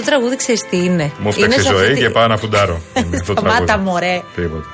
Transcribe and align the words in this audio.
το 0.00 0.06
τραγούδι 0.06 0.36
ξέρεις 0.36 0.60
τι 0.70 0.76
είναι. 0.84 1.12
Μου 1.18 1.32
φτιάξει 1.32 1.60
σε 1.60 1.68
ζωή 1.72 1.80
αυτή 1.82 1.94
τη- 1.94 2.00
και 2.00 2.10
πάω 2.10 2.26
να 2.26 2.36
φουντάρω. 2.36 2.80
Είναι 3.06 3.16
αυτό 3.20 3.34
το 3.34 3.40
Σταμάτα, 3.40 3.64
τραγούδι. 3.64 3.88
μωρέ. 3.90 4.22
Τίποτα. 4.34 4.66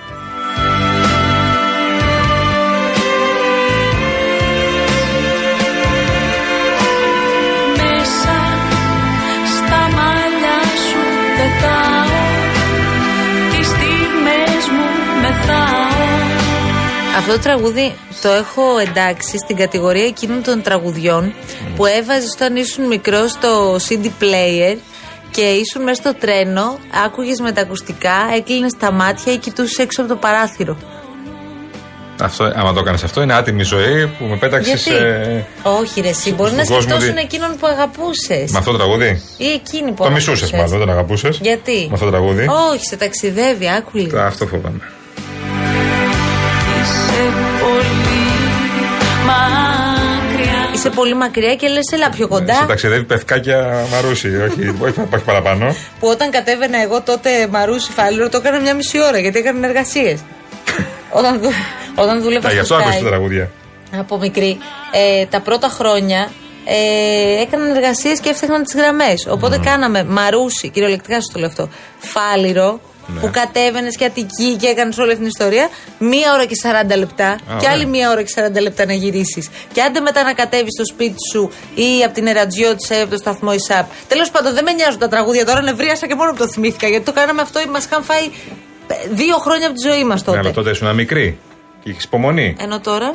Μέσα 7.76 8.36
στα 9.56 9.80
μαλλιά 9.96 10.58
σου 10.86 11.02
πετάω 11.36 12.18
Τις 13.50 13.66
στιγμές 13.66 14.62
μου 14.74 15.20
μεθάω 15.20 16.04
Αυτό 17.18 17.32
το 17.32 17.38
τραγούδι 17.38 17.94
το 18.22 18.28
έχω 18.28 18.78
εντάξει 18.78 19.38
στην 19.38 19.56
κατηγορία 19.56 20.04
εκείνων 20.06 20.42
των 20.42 20.62
τραγουδιών 20.62 21.34
που 21.76 21.86
έβαζες 21.86 22.32
όταν 22.34 22.56
ήσουν 22.56 22.86
μικρός 22.86 23.30
στο 23.30 23.76
CD 23.88 24.04
player 24.20 24.76
και 25.36 25.42
ήσουν 25.42 25.82
μέσα 25.82 26.02
στο 26.02 26.14
τρένο, 26.14 26.78
άκουγες 27.04 27.40
με 27.40 27.52
τα 27.52 27.60
ακουστικά, 27.60 28.16
έκλεινες 28.36 28.72
τα 28.78 28.90
μάτια 28.92 29.32
ή 29.32 29.36
κοιτούσες 29.36 29.78
έξω 29.78 30.00
από 30.02 30.10
το 30.10 30.16
παράθυρο. 30.16 30.76
Αυτό, 32.20 32.44
άμα 32.56 32.72
το 32.72 32.80
έκανες 32.80 33.02
αυτό, 33.04 33.22
είναι 33.22 33.34
άτιμη 33.34 33.62
ζωή 33.62 34.06
που 34.18 34.24
με 34.24 34.36
πέταξες. 34.36 34.84
Γιατί; 34.86 35.04
Ε, 35.04 35.44
Όχι, 35.62 36.00
ρε, 36.00 36.08
εσύ 36.08 36.32
μπορείς 36.34 36.52
στον 36.52 36.64
να 36.64 36.74
κόσμο 36.74 36.80
σκεφτόσουν 36.80 37.14
τι- 37.14 37.20
εκείνον 37.20 37.56
που 37.60 37.66
αγαπούσες. 37.66 38.50
με 38.50 38.58
αυτό 38.58 38.70
το 38.70 38.76
τραγούδι; 38.76 39.22
Ή 39.36 39.46
εκείνη 39.50 39.92
που 39.92 40.02
Το 40.02 40.10
μισούσες 40.10 40.42
αγαπούσες. 40.42 40.50
μάλλον, 40.52 40.70
δεν 40.70 40.78
τον 40.80 40.90
αγαπούσες; 40.90 41.38
Γιατί; 41.42 41.76
Με 41.88 41.90
αυτό 41.92 42.04
το 42.04 42.10
τραγούδι; 42.10 42.46
Όχι, 42.72 42.84
σε 42.86 42.96
ταξιδεύει, 42.96 43.68
άκου 43.70 43.90
λίγο. 43.92 44.18
Α, 44.18 44.26
Αυτό 44.26 44.46
φοβάμαι. 44.46 44.80
Είσαι 46.80 47.22
πολύ 47.60 48.24
μακριά 49.26 49.75
Είσαι 50.76 50.90
πολύ 50.90 51.14
μακριά 51.14 51.54
και 51.54 51.68
λες, 51.68 51.92
έλα 51.92 52.10
πιο 52.10 52.28
κοντά. 52.28 52.54
Σε 52.54 52.66
ταξιδεύει 52.66 53.04
πευκάκια 53.04 53.86
μαρούσι, 53.90 54.28
όχι, 54.36 54.68
όχι, 54.86 55.00
όχι 55.14 55.24
παραπάνω. 55.24 55.74
Που 56.00 56.08
όταν 56.08 56.30
κατέβαινα 56.30 56.82
εγώ 56.82 57.02
τότε 57.02 57.46
μαρούσι 57.50 57.92
φάλιρο, 57.92 58.28
το 58.28 58.36
έκανα 58.36 58.60
μια 58.60 58.74
μισή 58.74 59.02
ώρα 59.02 59.18
γιατί 59.18 59.38
έκανα 59.38 59.66
εργασίες. 59.66 60.20
όταν, 61.18 61.40
δου, 61.40 61.48
όταν 61.94 62.22
δούλευα 62.22 62.48
Α, 62.48 62.52
γι' 62.52 62.64
στο 62.64 62.74
αυτό 62.74 62.74
άκουσες 62.74 63.00
Sky, 63.00 63.02
τα 63.04 63.08
τραγούδια. 63.08 63.50
από 63.98 64.18
μικρή, 64.18 64.58
ε, 64.92 65.26
τα 65.26 65.40
πρώτα 65.40 65.68
χρόνια 65.68 66.30
ε, 66.64 67.40
έκαναν 67.40 67.76
εργασίες 67.76 68.20
και 68.20 68.28
έφτιαχναν 68.28 68.62
τις 68.62 68.74
γραμμές. 68.74 69.26
Οπότε 69.30 69.58
κάναμε 69.58 70.04
μαρούσι, 70.04 70.68
κυριολεκτικά 70.68 71.20
σου 71.20 71.28
το 71.32 71.38
λέω 71.38 71.48
αυτό, 71.48 71.68
φάλιρο, 71.98 72.80
Ναι. 73.14 73.20
που 73.20 73.30
κατέβαινες 73.32 73.96
και 73.96 74.04
Αττική 74.04 74.56
και 74.60 74.66
έκανες 74.66 74.98
όλη 74.98 75.08
αυτή 75.08 75.20
την 75.20 75.28
ιστορία, 75.28 75.68
μία 75.98 76.32
ώρα 76.32 76.44
και 76.44 76.54
40 76.92 76.96
λεπτά, 76.96 77.36
και 77.46 77.52
ωραία. 77.54 77.70
άλλη 77.70 77.86
μία 77.86 78.10
ώρα 78.10 78.22
και 78.22 78.32
40 78.36 78.60
λεπτά 78.60 78.86
να 78.86 78.92
γυρίσεις. 78.92 79.48
Και 79.72 79.82
άντε 79.82 80.00
μετά 80.00 80.22
να 80.22 80.32
κατέβεις 80.32 80.72
στο 80.72 80.84
σπίτι 80.94 81.16
σου 81.32 81.50
ή 81.74 82.04
από 82.04 82.14
την 82.14 82.26
Ερατζιώτησα 82.26 82.98
ή 82.98 83.00
από 83.00 83.10
το 83.10 83.16
σταθμό 83.16 83.52
ΙΣΑΠ. 83.52 83.86
Τέλος 84.08 84.30
πάντων, 84.30 84.54
δεν 84.54 84.64
με 84.64 84.72
νοιάζουν 84.72 84.98
τα 84.98 85.08
τραγούδια 85.08 85.44
τώρα, 85.44 85.62
νευρίασα 85.62 86.06
και 86.06 86.14
μόνο 86.14 86.30
που 86.30 86.36
το 86.36 86.48
θυμήθηκα. 86.48 86.88
Γιατί 86.88 87.04
το 87.04 87.12
κάναμε 87.12 87.42
αυτό, 87.42 87.60
μας 87.70 87.84
είχαν 87.84 88.02
φάει 88.02 88.24
ε, 88.86 88.94
δύο 89.10 89.36
χρόνια 89.36 89.66
από 89.66 89.76
τη 89.76 89.88
ζωή 89.88 90.04
μας 90.04 90.20
Ναι, 90.20 90.26
τότε. 90.26 90.38
αλλά 90.38 90.50
τότε 90.50 90.70
ήσουν 90.70 90.94
μικρή. 90.94 91.38
Και 91.82 91.90
είχες 91.90 92.04
υπομονή. 92.04 92.56
Ενώ 92.60 92.80
τώρα; 92.80 93.14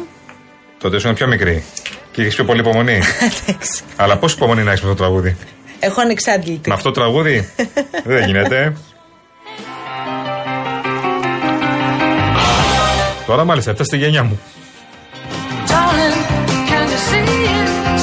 Τότε 0.79 0.95
ήσουν 0.95 1.13
πιο 1.13 1.27
μικρή. 1.27 1.63
Και 2.11 2.21
είχες 2.21 2.35
πιο 2.35 2.45
πολύ 2.45 2.59
υπομονή. 2.59 2.99
εντάξει. 3.47 3.83
αλλά 3.95 4.17
πόση 4.17 4.35
υπομονή 4.35 4.63
να 4.63 4.71
έχεις 4.71 4.83
με 4.83 4.89
αυτό 4.89 5.03
το 5.03 5.09
τραγούδι; 5.09 5.37
Έχω 5.79 6.01
ανεξάντλητη. 6.01 6.69
Με 6.69 6.75
αυτό 6.75 6.91
το 6.91 6.99
τραγούδι; 7.01 7.53
δεν 8.03 8.25
γίνεται. 8.25 8.73
Τώρα 13.31 13.43
μάλιστα 13.45 13.71
έφτασε 13.71 13.89
στη 13.89 13.97
γενιά 14.03 14.23
μου. 14.23 14.39
Darling, 15.67 16.17
can 16.69 16.85
you 16.93 16.99
see 17.09 17.25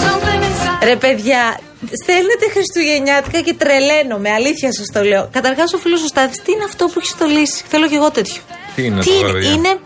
something 0.04 0.40
inside 0.48 0.84
Ρε 0.84 0.96
παιδιά, 0.96 1.60
στέλνετε 2.02 2.46
Χριστουγεννιάτικα 2.52 3.40
και 3.40 3.54
τρελαίνομαι. 3.54 4.30
Αλήθεια 4.30 4.72
σας 4.72 4.86
το 4.92 5.02
λέω. 5.02 5.28
Καταρχάς, 5.32 5.72
ο 5.72 5.78
φίλος 5.78 6.02
ο 6.02 6.06
Στάθης, 6.06 6.42
τι 6.42 6.52
είναι 6.52 6.64
αυτό 6.64 6.86
που 6.86 6.94
έχεις 6.96 7.10
στολίσει; 7.10 7.64
Θέλω 7.68 7.88
κι 7.88 7.94
εγώ 7.94 8.10
τέτοιο. 8.10 8.42
Τι 8.74 8.84
είναι 8.84 9.00
τι 9.00 9.10
αυτό, 9.10 9.26
είναι, 9.26 9.32
παιδιά; 9.32 9.50
είναι 9.50 9.78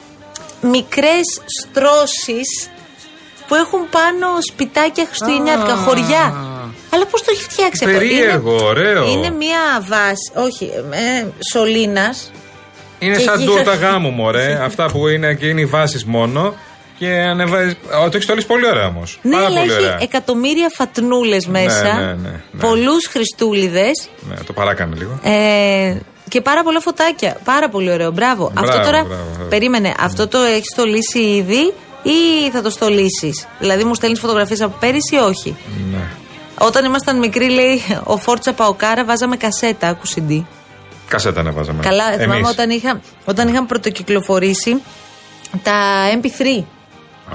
μικρές 0.61 1.27
στρώσεις 1.61 2.71
που 3.47 3.55
έχουν 3.55 3.89
πάνω 3.91 4.27
σπιτάκια 4.51 5.05
χριστουγεννιάτικα, 5.07 5.73
Α. 5.73 5.77
χωριά. 5.77 6.25
Αλλά 6.91 7.07
πώς 7.07 7.23
το 7.23 7.31
έχεις 7.31 7.45
φτιάξει 7.45 7.85
αυτό; 7.85 7.99
Περίεργο, 7.99 8.53
είναι, 8.55 8.63
ωραίο. 8.63 9.11
Είναι 9.11 9.31
μία 9.31 9.65
βάση, 9.89 10.31
όχι, 10.35 10.71
ε, 10.91 11.27
σωλήνας. 11.53 12.31
Είναι 13.03 13.17
Και 13.17 13.23
σαν 13.23 13.35
εκεί- 13.35 13.47
τούρτα 13.47 13.75
γάμου, 13.75 14.11
μωρέ. 14.11 14.59
Αυτά 14.69 14.87
που 14.87 15.09
είναι 15.09 15.35
και 15.35 15.47
είναι 15.47 15.61
οι 15.61 15.65
βάσεις 15.65 16.05
μόνο. 16.05 16.55
Και 16.99 17.07
ανεβάζει. 17.09 17.77
Ο, 18.01 18.03
το 18.03 18.11
έχεις 18.13 18.25
στολίσει 18.25 18.47
πολύ 18.47 18.67
ωραία 18.67 18.87
όμως. 18.87 19.19
Ναι, 19.23 19.33
Πάρα 19.35 19.47
αλλά 19.47 19.59
πολύ 19.59 19.73
έχει 19.73 19.83
ωραία. 19.85 19.99
εκατομμύρια 20.01 20.71
φατνούλες 20.77 21.47
μέσα. 21.47 21.83
ναι, 21.95 22.05
ναι, 22.05 22.13
ναι. 22.53 22.61
Πολλούς 22.61 23.07
Χριστούλιδες. 23.07 24.09
Ναι, 24.29 24.35
το 24.47 24.53
παράκανε 24.53 24.97
λίγο. 24.99 25.19
Ε, 25.23 25.97
και 26.29 26.41
πάρα 26.41 26.63
πολλά 26.63 26.81
φωτάκια. 26.81 27.37
Πάρα 27.45 27.69
πολύ 27.69 27.93
ωραίο. 27.93 28.11
Μπράβο. 28.11 28.51
Μπράβο, 28.55 28.71
αυτό 28.71 28.85
τώρα. 28.85 29.05
μπράβο, 29.05 29.23
μπράβο. 29.35 29.49
Περίμενε. 29.49 29.95
Αυτό 30.01 30.29
το 30.29 30.39
έχεις 30.39 30.69
στολίσει 30.73 31.19
ήδη 31.19 31.73
ή 32.03 32.51
θα 32.53 32.63
το 32.63 32.71
στολίσεις; 32.71 33.47
Δηλαδή 33.59 33.85
μου 33.85 33.95
στέλνεις 33.95 34.21
φωτογραφίες 34.21 34.61
από 34.61 34.77
πέρυσι 34.81 35.15
ή 35.15 35.19
όχι; 35.19 35.57
Ναι. 35.93 35.99
Όταν 36.59 36.85
ήμασταν 36.85 37.19
μικροί, 37.19 37.49
λέει 37.51 37.83
ο 38.05 38.17
Φόρτσα 38.19 38.53
Παοκάρα, 38.53 39.05
βάζαμε 39.05 39.37
κασέτα, 39.37 39.89
άκου 39.89 40.07
CD. 40.15 40.43
Κασέτα 41.13 41.41
ανεβάζαμε. 41.41 41.83
Καλά, 41.83 42.05
θυμάμαι 42.13 42.35
Εμείς. 42.35 42.51
όταν, 42.51 42.71
είχα, 42.71 43.01
όταν 43.25 43.49
είχαν 43.49 43.67
πρωτοκυκλοφορήσει 43.67 44.83
τα 45.63 45.73
MP3. 46.23 46.65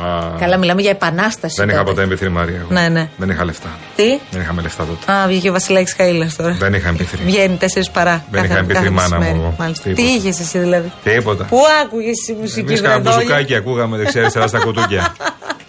Α, 0.06 0.38
Καλά, 0.40 0.58
μιλάμε 0.58 0.82
για 0.82 0.90
επανάσταση. 0.90 1.56
Δεν 1.58 1.70
είχα 1.70 1.84
τότε. 1.84 2.06
ποτέ 2.06 2.26
MP3 2.26 2.30
Μαρία. 2.32 2.56
εγώ. 2.60 2.68
Ναι, 2.72 2.88
ναι. 2.90 3.10
Δεν 3.18 3.30
είχα 3.30 3.46
λεφτά. 3.46 3.68
Τι; 3.96 4.20
Δεν 4.32 4.42
είχαμε 4.42 4.62
λεφτά 4.62 4.86
τότε. 4.86 5.12
Α, 5.12 5.28
βγήκε 5.28 5.50
ο 5.50 5.52
Βασιλάκης 5.52 5.96
Καήλα 5.96 6.30
τώρα. 6.38 6.52
Δεν 6.60 6.74
είχα 6.74 6.96
MP3. 6.96 7.18
Βγαίνει 7.26 7.56
τέσσερις 7.56 7.90
παρά. 7.90 8.26
Δεν 8.32 8.44
είχα 8.44 8.64
MP3 8.64 8.68
κάθε 8.68 8.90
μάνα 8.90 9.16
μου 9.16 9.22
μεσημέρι. 9.22 9.40
εγώ. 9.44 9.56
Μάλιστα. 9.60 9.84
Τίποτα. 9.90 10.08
Τι 10.08 10.14
είχες 10.14 10.40
εσύ 10.40 10.60
δηλαδή; 10.60 10.92
Τίποτα. 11.04 11.44
Πού 11.44 11.58
άκουγες 11.84 12.28
η 12.28 12.34
μουσική 12.40 12.60
Εμείς 12.60 12.82
κάναμε 12.82 13.02
βραδόλια; 13.02 13.26
μπουζουκάκι, 13.28 13.56
ακούγαμε 13.56 13.98
δεξιά 13.98 14.22
αριστερά 14.22 14.48
στα 14.48 14.60
κουτούκια. 14.60 15.16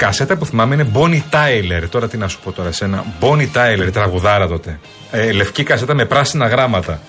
Κασέτα 0.00 0.36
που 0.36 0.46
θυμάμαι 0.46 0.74
είναι 0.74 0.86
Bonnie 0.94 1.22
Tyler. 1.34 1.88
Τώρα 1.90 2.08
τι 2.08 2.16
να 2.16 2.28
σου 2.28 2.38
πω 2.44 2.52
τώρα 2.52 2.68
εσένα. 2.68 3.04
Bonnie 3.20 3.48
Tyler, 3.54 3.86
η 3.86 3.90
τραγουδάρα 3.90 4.48
τότε. 4.48 4.78
Ε, 5.10 5.32
λευκή 5.32 5.62
κασέτα 5.62 5.94
με 5.94 6.04
πράσινα 6.04 6.46
γράμματα. 6.46 7.00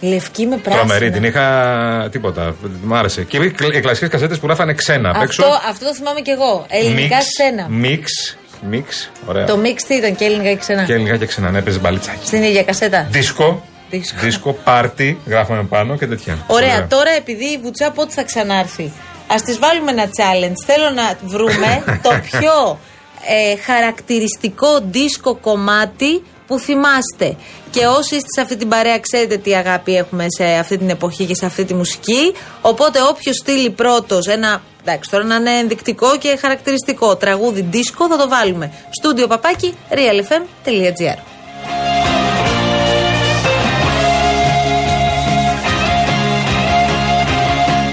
Λευκή 0.00 0.46
με 0.46 0.56
πράσινα. 0.56 0.84
Τρομερή, 0.84 1.10
την 1.10 1.24
είχα. 1.24 2.08
Τίποτα. 2.10 2.54
Μ' 2.82 2.94
άρεσε. 2.94 3.22
Και 3.22 3.36
οι 3.36 3.80
κλασικές 3.80 4.08
κασέτες 4.08 4.38
που 4.38 4.46
γράφανε 4.46 4.74
ξένα 4.74 5.10
απ' 5.10 5.22
έξω. 5.22 5.42
Αυτό, 5.42 5.68
αυτό 5.68 5.84
το 5.84 5.94
θυμάμαι 5.94 6.20
κι 6.20 6.30
εγώ. 6.30 6.66
Ελληνικά 6.68 7.18
Mix, 7.18 7.24
ξένα. 7.36 7.66
Μίξ. 7.68 8.38
Μίξ. 8.70 9.10
Ωραία. 9.26 9.46
Το 9.46 9.58
mix 9.64 9.76
τι 9.86 9.94
ήταν 9.94 10.16
και 10.16 10.24
ελληνικά 10.24 10.48
και 10.48 10.56
ξένα. 10.56 10.84
Και 10.84 10.92
ελληνικά 10.92 11.16
και 11.16 11.26
ξένα. 11.26 11.50
Ναι, 11.50 11.58
έπαιζε 11.58 11.78
μπαλιτσάκι. 11.78 12.26
Στην 12.26 12.42
ίδια 12.42 12.62
κασέτα. 12.62 13.06
Δίσκο. 13.10 13.64
Δίσκο. 13.90 14.20
Δίσκο, 14.20 14.52
πάρτι. 14.52 15.18
Γράφαμε 15.26 15.62
πάνω 15.62 15.96
και 15.96 16.06
τέτοια. 16.06 16.38
Ωραία, 16.46 16.86
τώρα 16.86 17.10
επειδή 17.10 17.44
η 17.44 17.58
Βουτσά 17.62 17.90
πότε 17.90 18.12
θα 18.12 18.22
ξανάρθει; 18.22 18.92
Α 19.32 19.34
τη 19.44 19.52
βάλουμε 19.52 19.90
ένα 19.90 20.04
challenge. 20.04 20.58
Θέλω 20.66 20.90
να 20.90 21.18
βρούμε 21.22 21.84
το 22.04 22.10
πιο 22.30 22.78
ε, 23.26 23.56
χαρακτηριστικό 23.56 24.80
δίσκο 24.84 25.34
κομμάτι 25.34 26.22
που 26.46 26.58
θυμάστε. 26.58 27.36
Και 27.70 27.86
όσοι 27.86 28.14
είστε 28.14 28.28
σε 28.34 28.40
αυτή 28.40 28.56
την 28.56 28.68
παρέα, 28.68 28.98
ξέρετε 28.98 29.36
τι 29.36 29.54
αγάπη 29.54 29.96
έχουμε 29.96 30.26
σε 30.28 30.44
αυτή 30.44 30.78
την 30.78 30.90
εποχή 30.90 31.24
και 31.24 31.34
σε 31.34 31.46
αυτή 31.46 31.64
τη 31.64 31.74
μουσική. 31.74 32.34
Οπότε, 32.60 32.98
όποιος 33.08 33.36
στείλει 33.36 33.70
πρώτος 33.70 34.26
ένα. 34.26 34.62
Εντάξει, 34.80 35.10
τώρα 35.10 35.24
να 35.24 35.34
είναι 35.34 35.50
ενδεικτικό 35.50 36.18
και 36.18 36.36
χαρακτηριστικό 36.40 37.16
τραγούδι 37.16 37.66
δίσκο, 37.70 38.08
θα 38.08 38.16
το 38.16 38.28
βάλουμε. 38.28 38.72
Στούντιο 38.90 39.26
παπάκι 39.26 39.74
realfm.gr. 39.90 41.18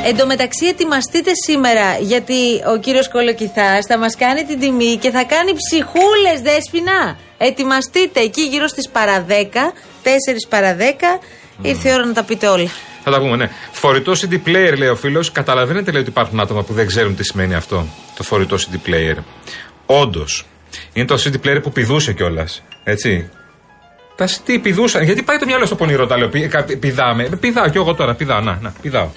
Εν 0.09 0.18
τω 0.18 0.25
μεταξύ, 0.25 0.65
ετοιμαστείτε 0.65 1.31
σήμερα 1.45 1.98
γιατί 2.00 2.33
ο 2.74 2.77
κύριος 2.80 3.09
Κολοκυθάς 3.09 3.86
θα 3.86 3.98
μας 3.98 4.15
κάνει 4.15 4.44
την 4.44 4.59
τιμή 4.59 4.98
και 5.01 5.09
θα 5.12 5.24
κάνει 5.24 5.51
ψυχούλες, 5.54 6.42
δέσπινα. 6.42 7.18
Ετοιμαστείτε 7.38 8.19
εκεί 8.19 8.42
γύρω 8.42 8.68
στις 8.68 8.89
παρα 8.89 9.25
10, 9.27 9.31
4 10.04 10.48
παρα 10.50 10.75
10. 10.75 10.81
Ήρθε 11.62 11.89
η 11.89 11.94
ώρα 11.94 12.06
να 12.06 12.13
τα 12.13 12.24
πείτε 12.24 12.48
όλα. 12.48 12.69
Θα 13.04 13.12
τα 13.12 13.19
πούμε, 13.19 13.36
ναι. 13.36 13.50
Φορητό 13.71 14.12
CD 14.12 14.33
player, 14.33 14.77
λέει 14.77 14.88
ο 14.89 14.95
φίλος. 14.95 15.31
Καταλαβαίνετε, 15.31 15.92
λέει, 15.92 16.01
ότι 16.01 16.10
υπάρχουν 16.10 16.39
άτομα 16.39 16.63
που 16.63 16.74
δεν 16.74 16.88
ξέρουν 16.88 17.15
τι 17.15 17.24
σημαίνει 17.24 17.53
αυτό. 17.53 17.86
Το 18.15 18.24
φορητό 18.24 18.56
CD 18.57 18.89
player. 18.89 19.24
Όντως. 19.86 20.45
Είναι 20.94 21.06
το 21.06 21.15
CD 21.24 21.48
player 21.48 21.60
που 21.63 21.71
πηδούσε 21.71 22.13
κιόλας. 22.13 22.63
Έτσι. 22.83 23.30
Τα 24.15 24.30
τι 24.45 24.60
πηδούσαν. 24.60 25.03
Γιατί 25.03 25.24
πάει 25.24 25.38
το 25.38 25.45
μυαλό 25.45 25.65
στο 25.65 25.75
πονηρό, 25.75 26.07
τα 26.07 26.18
λέω. 26.18 26.27
πη- 26.30 26.48
κα- 26.50 26.65
Πηδάμε. 26.80 27.24
Ε, 27.24 27.30
Πηδάω 27.39 27.69
κι 27.69 27.77
εγώ 27.77 27.94
τώρα. 27.94 28.13
Πηδάω. 28.15 28.39
Να, 28.39 28.57
να, 28.62 28.74
πηδάω. 28.81 29.07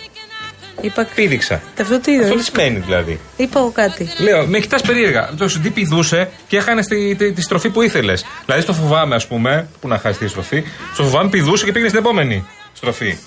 Είπα, 0.81 1.09
Πήδηξα. 1.15 1.63
Και 1.75 1.83
αυτό 1.83 2.01
τι 2.01 2.13
Αυτό 2.19 2.27
είδε. 2.27 2.35
τι 2.37 2.45
σημαίνει 2.45 2.79
δηλαδή; 2.79 3.21
Είπα 3.37 3.59
εγώ 3.61 3.71
κάτι. 3.71 4.09
Λέω, 4.19 4.47
με 4.47 4.59
κοιτάς 4.59 4.83
περίεργα. 4.83 5.31
Το 5.39 5.45
CD 5.45 5.71
πηδούσε 5.75 6.31
και 6.49 6.57
έχανε 6.57 6.83
τη, 6.83 7.15
τη, 7.15 7.33
τη 7.33 7.43
στροφή 7.43 7.71
που 7.71 7.83
ήθελες. 7.83 8.25
Δηλαδή 8.45 8.63
στο 8.63 8.73
φοβάμαι, 8.73 9.15
ας 9.15 9.27
πούμε, 9.27 9.69
που 9.81 9.89
να 9.89 9.99
χάσει 9.99 10.19
τη 10.19 10.29
στροφή, 10.29 10.65
στο 10.93 11.03
φοβάμαι 11.03 11.31
πηδούσε 11.31 11.65
και 11.65 11.73
πήγαινε 11.73 11.89
στην 11.89 12.01
επόμενη 12.01 12.47
στροφή. 12.73 13.19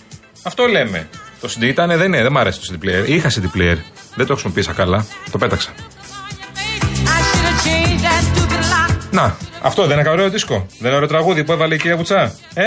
Αυτό 0.44 0.66
λέμε. 0.66 1.08
Το 1.42 1.50
CD 1.58 1.64
ήταν, 1.64 1.88
δεν 1.98 2.14
είναι, 2.14 2.22
δεν 2.22 2.32
μ' 2.32 2.38
άρεσε 2.38 2.60
το 2.60 2.66
CD 2.72 2.86
player. 2.86 3.08
Είχα 3.08 3.30
CD 3.30 3.58
player. 3.58 3.78
Δεν 4.16 4.26
το 4.26 4.34
χρησιμοποίησα 4.34 4.72
καλά. 4.74 5.06
Το 5.32 5.38
πέταξα. 5.38 5.70
I 5.74 7.10
should 7.10 7.46
have 7.46 7.66
changed 7.68 8.02
that 8.04 9.10
Να, 9.12 9.38
αυτό 9.62 9.86
δεν 9.86 10.00
είναι 10.00 10.10
ωραίο 10.10 10.30
δίσκο. 10.30 10.66
Δεν 10.80 10.88
είναι 10.88 10.96
ωραίο 10.96 11.08
τραγούδι 11.08 11.44
που 11.44 11.52
έβαλε 11.52 11.76
η 11.76 11.78
κυρία 11.78 11.96
Βουτσά. 11.96 12.36
Ε; 12.54 12.64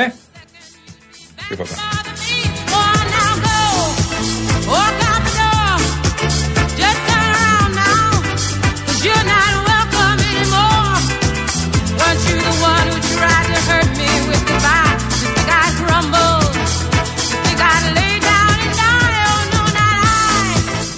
Τίποτα. 1.49 1.75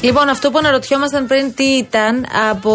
Λοιπόν, 0.01 0.29
αυτό 0.29 0.51
που 0.51 0.59
αναρωτιόμασταν 0.59 1.27
πριν 1.27 1.55
τι 1.55 1.65
ήταν 1.65 2.27
από 2.51 2.73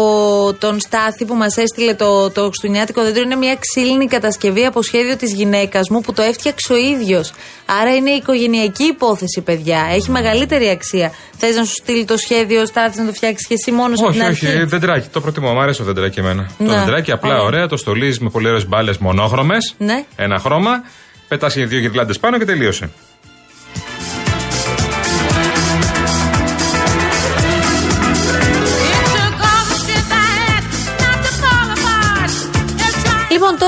τον 0.58 0.80
Στάθη 0.80 1.24
που 1.24 1.34
μας 1.34 1.56
έστειλε 1.56 1.94
το, 1.94 2.30
το 2.30 2.40
Χριστουγεννιάτικο 2.42 3.02
δέντρο 3.02 3.22
είναι 3.22 3.34
μια 3.36 3.56
ξύλινη 3.60 4.06
κατασκευή 4.06 4.64
από 4.64 4.82
σχέδιο 4.82 5.16
της 5.16 5.32
γυναίκας 5.32 5.88
μου 5.88 6.00
που 6.00 6.12
το 6.12 6.22
έφτιαξε 6.22 6.72
ο 6.72 6.76
ίδιος. 6.76 7.32
Άρα 7.80 7.94
είναι 7.94 8.10
οικογενειακή 8.10 8.84
υπόθεση, 8.84 9.40
παιδιά. 9.40 9.86
Έχει 9.94 10.10
μεγαλύτερη 10.10 10.68
αξία. 10.68 11.12
Θες 11.36 11.56
να 11.56 11.64
σου 11.64 11.72
στείλει 11.82 12.04
το 12.04 12.16
σχέδιο, 12.16 12.66
Στάθη, 12.66 12.98
να 13.00 13.06
το 13.06 13.12
φτιάξεις 13.12 13.46
και 13.46 13.54
εσύ 13.54 13.70
μόνος 13.72 13.98
από 13.98 14.08
Όχι, 14.08 14.18
την 14.18 14.28
όχι, 14.28 14.46
αρχή; 14.46 14.64
δεντράκι. 14.64 15.08
Το 15.08 15.20
προτιμώ. 15.20 15.52
Μ' 15.52 15.60
αρέσει 15.60 15.78
το 15.78 15.84
δεντράκι 15.84 16.18
εμένα. 16.20 16.50
Το 16.58 16.64
Ναι. 16.64 16.78
δεντράκι 16.78 17.12
απλά 17.12 17.30
Ωραία. 17.32 17.42
ωραία, 17.44 17.66
το 17.66 17.76
στολίζεις 17.76 18.18
με 18.18 18.30
πολύ 18.30 18.48
ωραίες 18.48 18.68
μπάλες 18.68 18.98
μονόχρωμες. 18.98 19.74
Ναι. 19.78 20.04
Ένα 20.16 20.38
χρώμα. 20.38 20.82
Πετάς 21.28 21.54
και 21.54 21.66
δύο 21.66 21.78
γυρλάντες 21.78 22.18
πάνω 22.18 22.38
και 22.38 22.44
τελείωσε. 22.44 22.90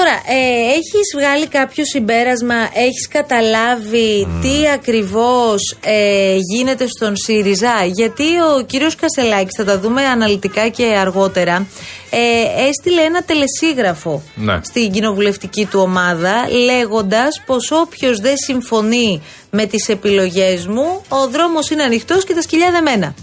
Τώρα, 0.07 0.39
ε, 0.39 0.69
έχεις 0.71 1.09
βγάλει 1.17 1.47
κάποιο 1.47 1.85
συμπέρασμα, 1.85 2.55
έχεις 2.75 3.09
καταλάβει 3.09 4.29
τι 4.43 4.69
ακριβώς 4.75 5.77
ε, 5.85 6.37
γίνεται 6.55 6.87
στον 6.87 7.17
ΣΥΡΙΖΑ; 7.17 7.85
Γιατί 7.85 8.25
ο 8.57 8.63
κύριος 8.67 8.95
Κασελάκης, 8.97 9.55
θα 9.57 9.65
τα 9.65 9.79
δούμε 9.79 10.03
αναλυτικά 10.03 10.69
και 10.69 10.85
αργότερα, 10.85 11.67
ε, 12.11 12.67
έστειλε 12.69 13.01
ένα 13.03 13.23
τελεσίγραφο 13.23 14.23
Ναι. 14.35 14.61
στην 14.63 14.93
κοινοβουλευτική 14.93 15.65
του 15.65 15.81
ομάδα, 15.83 16.49
λέγοντας 16.65 17.43
πως 17.47 17.71
όποιος 17.71 18.19
δεν 18.21 18.37
συμφωνεί 18.37 19.23
με 19.51 19.67
τις 19.67 19.89
επιλογές 19.89 20.67
μου, 20.67 21.03
ο 21.09 21.29
δρόμος 21.29 21.71
είναι 21.71 21.83
ανοιχτός 21.83 22.25
και 22.25 22.35
τα 22.35 22.43
σκυλιά 22.43 22.71
δεμένα. 22.71 23.15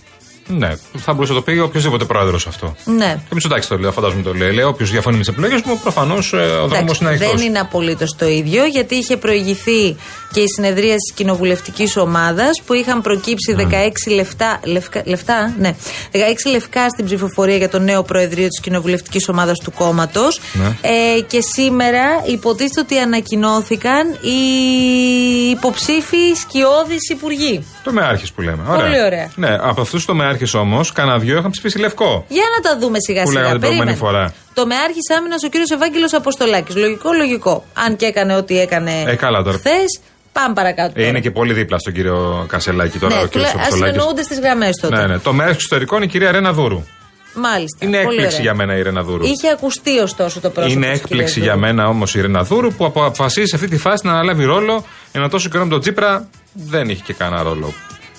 Ναι, 0.48 0.72
θα 0.98 1.13
μπορούσε 1.13 1.34
να 1.34 1.38
το 1.38 1.44
πει 1.51 1.60
οποιοδήποτε 1.60 2.06
πρόεδρος 2.06 2.48
αυτό. 2.48 2.75
Ναι. 2.86 3.18
Και 3.28 3.34
Μητσοτάκη 3.34 3.68
το 3.68 3.78
λέει, 3.78 3.92
φαντάζομαι 3.92 4.22
το 4.22 4.34
λέει. 4.34 4.51
Λέει, 4.54 4.63
όποιος 4.66 4.92
διαφωνεί 4.92 5.16
με 5.18 5.24
τις 5.24 5.31
επιλογές 5.31 5.62
μου, 5.62 5.80
προφανώς 5.80 6.34
ο 6.34 6.38
δρόμος 6.38 6.72
Εντάξει, 6.72 6.98
είναι 7.01 7.10
ανοιχτός. 7.10 7.34
δεν 7.36 7.45
είναι 7.45 7.60
απολύτως 7.60 8.16
το 8.18 8.28
ίδιο, 8.28 8.66
γιατί 8.66 8.95
είχε 8.95 9.18
προηγηθεί 9.18 9.95
και 10.31 10.40
η 10.40 10.48
συνεδρία 10.56 10.95
της 10.95 11.12
κοινοβουλευτικής 11.13 11.98
ομάδας 11.98 12.62
που 12.66 12.74
είχαν 12.74 13.01
προκύψει 13.01 13.56
16 13.57 14.12
λεφτά, 14.13 14.60
λευκα, 14.63 15.01
λεφτά, 15.06 15.54
ναι, 15.60 15.75
16 16.12 16.18
λευκά 16.51 16.89
στην 16.89 17.06
ψηφοφορία 17.06 17.56
για 17.57 17.69
το 17.69 17.80
νέο 17.80 18.04
προεδρείο 18.04 18.48
της 18.48 18.60
κοινοβουλευτικής 18.60 19.30
ομάδας 19.30 19.60
του 19.60 19.72
κόμματος. 19.72 20.39
Ναι. 20.54 20.78
Ε, 20.81 21.22
και 21.28 21.42
σήμερα 21.42 22.04
υποτίθεται 22.28 22.80
ότι 22.80 22.98
ανακοινώθηκαν 22.98 24.07
οι 24.22 25.50
υποψήφοι 25.50 26.34
σκιώδεις 26.42 27.10
υπουργοί. 27.10 27.66
Το 27.84 27.92
μεάρχης 27.92 28.31
που 28.31 28.42
λέμε. 28.42 28.63
Πολύ 28.68 29.01
ωραία. 29.06 29.31
Ναι, 29.36 29.57
από 29.62 29.81
αυτούς 29.81 30.06
του 30.06 30.16
μεάρχε 30.16 30.31
όμως, 30.53 30.91
κανένα 30.91 31.18
δυο 31.19 31.38
είχαν 31.38 31.51
ψηφίσει 31.51 31.80
λευκό. 31.80 32.25
Για 32.27 32.44
να 32.57 32.69
τα 32.69 32.80
δούμε 32.80 32.97
σιγά 33.00 33.21
Που 33.24 33.27
σιγά. 33.30 33.41
λέγαμε 33.41 33.59
την 33.59 33.68
προηγούμενη 33.68 33.97
Περίμενε. 33.97 34.18
φορά. 34.19 34.33
Το 34.53 34.65
με 34.65 34.75
άρχη 34.75 35.00
άμυνας 35.18 35.44
ο 35.44 35.47
κύριος 35.50 35.69
Ευάγγελος 35.71 36.13
Αποστολάκης. 36.13 36.75
Λογικό, 36.75 37.13
λογικό. 37.13 37.63
Αν 37.74 37.95
και 37.95 38.06
έκανε 38.06 38.35
ό,τι 38.35 38.59
έκανε 38.59 39.03
Ε, 39.07 39.15
καλά 39.15 39.44
τώρα. 39.44 39.57
χθες, 39.57 40.00
πάμε 40.31 40.53
παρακάτω. 40.53 40.94
Ε, 40.95 41.07
είναι 41.07 41.19
και 41.19 41.31
πολύ 41.31 41.53
δίπλα 41.53 41.77
στον 41.80 41.94
κύριο 41.94 42.45
Κασελάκη 42.47 42.97
τώρα. 43.00 43.15
ναι, 43.15 43.21
ο 43.21 43.25
κύριος 43.27 43.50
ας 43.50 43.53
Αποστολάκης. 43.56 43.89
συνεννοούνται 43.94 44.24
στις 44.24 44.39
γραμμές 44.39 44.71
τότε. 44.81 44.95
Ναι, 44.95 45.06
ναι. 45.07 45.19
Το 45.19 45.33
μεάρχης 45.33 45.56
εξωτερικών 45.56 45.97
είναι 45.97 46.06
η 46.06 46.09
κυρία 46.09 46.31
Ρένα 46.31 46.53
Δούρου. 46.53 46.83
Μάλιστα. 47.36 47.86
Είναι 47.86 47.97
Πολύ 47.97 48.07
έκπληξη 48.15 48.36
ωραία. 48.39 48.41
για 48.41 48.53
μένα 48.65 48.77
η 48.77 48.81
Ρένα 48.81 49.03
Δούρου. 49.03 49.24
Είχε 49.25 49.50
ακουστεί 49.50 50.00
ωστόσο 50.00 50.39
το 50.39 50.50
πρόσωπο. 50.50 50.74
Είναι 50.77 50.91
της 50.91 51.00
έκπληξη 51.00 51.33
κυρίας 51.33 51.36
για 51.36 51.53
Δούρου. 51.53 51.75
μένα 51.75 51.88
όμως 51.89 52.15
η 52.15 52.21
Ρένα 52.21 52.44
Δούρου 52.44 52.74
που 52.74 52.86
αποφασίζει 52.86 53.47
σε 53.47 53.56
αυτή 53.56 53.68
τη 53.68 53.77
φάση 53.77 54.06
να 54.06 54.12
αναλάβει 54.12 54.44
ρόλο 54.44 54.86
ενώ 55.12 55.27
τόσο 55.29 55.50
καιρό 55.50 55.63
με 55.63 55.69
τον 55.69 55.79
Τσίπρα 55.79 56.27
δεν 56.53 56.89
είχε 56.89 57.01
και 57.06 57.13
κανένα 57.13 57.44
ρόλο. 57.44 57.74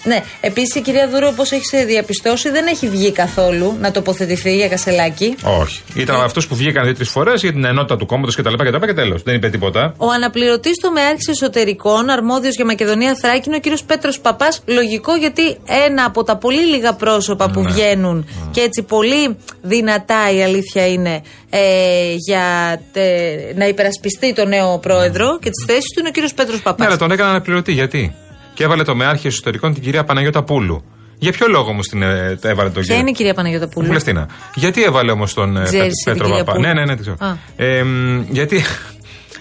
Ναι, 0.04 0.22
επίσης 0.40 0.74
η 0.74 0.80
κυρία 0.80 1.08
Δούρου, 1.08 1.26
όπως 1.26 1.50
έχεις 1.52 1.70
διαπιστώσει, 1.86 2.50
δεν 2.50 2.66
έχει 2.66 2.88
βγει 2.88 3.12
καθόλου 3.12 3.76
να 3.80 3.90
τοποθετηθεί 3.90 4.56
για 4.56 4.68
κασελάκι. 4.68 5.34
Όχι. 5.60 5.80
Ήταν 5.94 6.14
από 6.16 6.24
αυτούς 6.24 6.46
που 6.46 6.54
βγήκαν 6.56 6.84
δύο-τρεις 6.84 7.08
φορές 7.08 7.40
για 7.40 7.52
την 7.52 7.64
ενότητα 7.64 7.96
του 7.96 8.06
κόμματος 8.06 8.36
κτλ. 8.36 8.54
Και, 8.54 8.70
και, 8.70 8.86
και 8.86 8.92
τέλος. 8.92 9.22
Δεν 9.22 9.34
είπε 9.34 9.48
τίποτα. 9.50 9.94
Ο 9.96 10.10
αναπληρωτής 10.10 10.72
του 10.82 10.90
ΜΕάρχη 10.92 11.30
Εσωτερικών, 11.30 12.10
αρμόδιος 12.10 12.54
για 12.56 12.64
Μακεδονία 12.64 13.14
Θράκη, 13.22 13.42
είναι 13.46 13.56
ο 13.56 13.60
κύριος 13.60 13.82
Πέτρος 13.84 14.20
Παπάς. 14.20 14.62
Λογικό 14.66 15.14
γιατί 15.16 15.42
ένα 15.86 16.04
από 16.04 16.22
τα 16.24 16.36
πολύ 16.36 16.64
λίγα 16.66 16.92
πρόσωπα 16.94 17.50
που 17.50 17.60
Ναι. 17.60 17.70
βγαίνουν 17.70 18.28
και 18.50 18.60
έτσι 18.60 18.82
πολύ 18.82 19.36
δυνατά 19.62 20.30
η 20.36 20.42
αλήθεια 20.42 20.86
είναι 20.86 21.22
ε, 21.50 21.60
για 22.16 22.42
τε- 22.92 23.56
να 23.56 23.66
υπερασπιστεί 23.68 24.32
το 24.34 24.44
νέο 24.44 24.78
πρόεδρο 24.78 25.38
και 25.38 25.50
τις 25.50 25.64
θέσεις 25.66 25.90
του 25.94 25.98
είναι 26.00 26.08
ο 26.08 26.12
κύριος 26.12 26.34
Πέτρος 26.34 26.56
Ναι, 26.56 26.62
Παπά. 26.62 26.84
αλλά 26.84 26.96
τον 26.96 27.10
έκανα 27.10 27.30
αναπληρωτή. 27.30 27.72
Γιατί; 27.72 28.14
Και 28.54 28.64
έβαλε 28.64 28.82
το 28.82 28.94
μεάρχη 28.94 29.26
εσωτερικών 29.26 29.74
την 29.74 29.82
κυρία 29.82 30.04
Παναγιώτα 30.04 30.42
Πούλου. 30.42 30.84
Για 31.18 31.32
ποιο 31.32 31.46
λόγο 31.48 31.68
όμως 31.70 31.86
την 31.86 32.02
ε, 32.02 32.38
έβαλε 32.42 32.70
τον 32.70 32.72
Ποια 32.72 32.82
κύριο; 32.82 32.96
είναι 33.00 33.10
η 33.10 33.12
κυρία 33.12 33.34
Παναγιώτοπούλου. 33.34 33.86
Βουλευτήνα. 33.86 34.28
Γιατί 34.54 34.82
έβαλε 34.84 35.10
όμως 35.10 35.34
τον 35.34 35.56
ε, 35.56 35.62
Ξέρεις 35.62 35.80
Πέ- 35.80 35.86
εσύ 35.86 36.04
την 36.04 36.12
Πέτρο 36.12 36.26
κυρία 36.26 36.44
Παπά. 36.44 36.52
Πούλου; 36.58 36.66
Ναι, 36.66 36.72
ναι, 36.74 36.84
ναι, 36.84 36.96
τη 36.96 37.00
ξέρω. 37.00 37.16
Α. 37.20 37.36
Ε, 37.56 37.82
μ, 37.82 38.20
γιατί, 38.30 38.64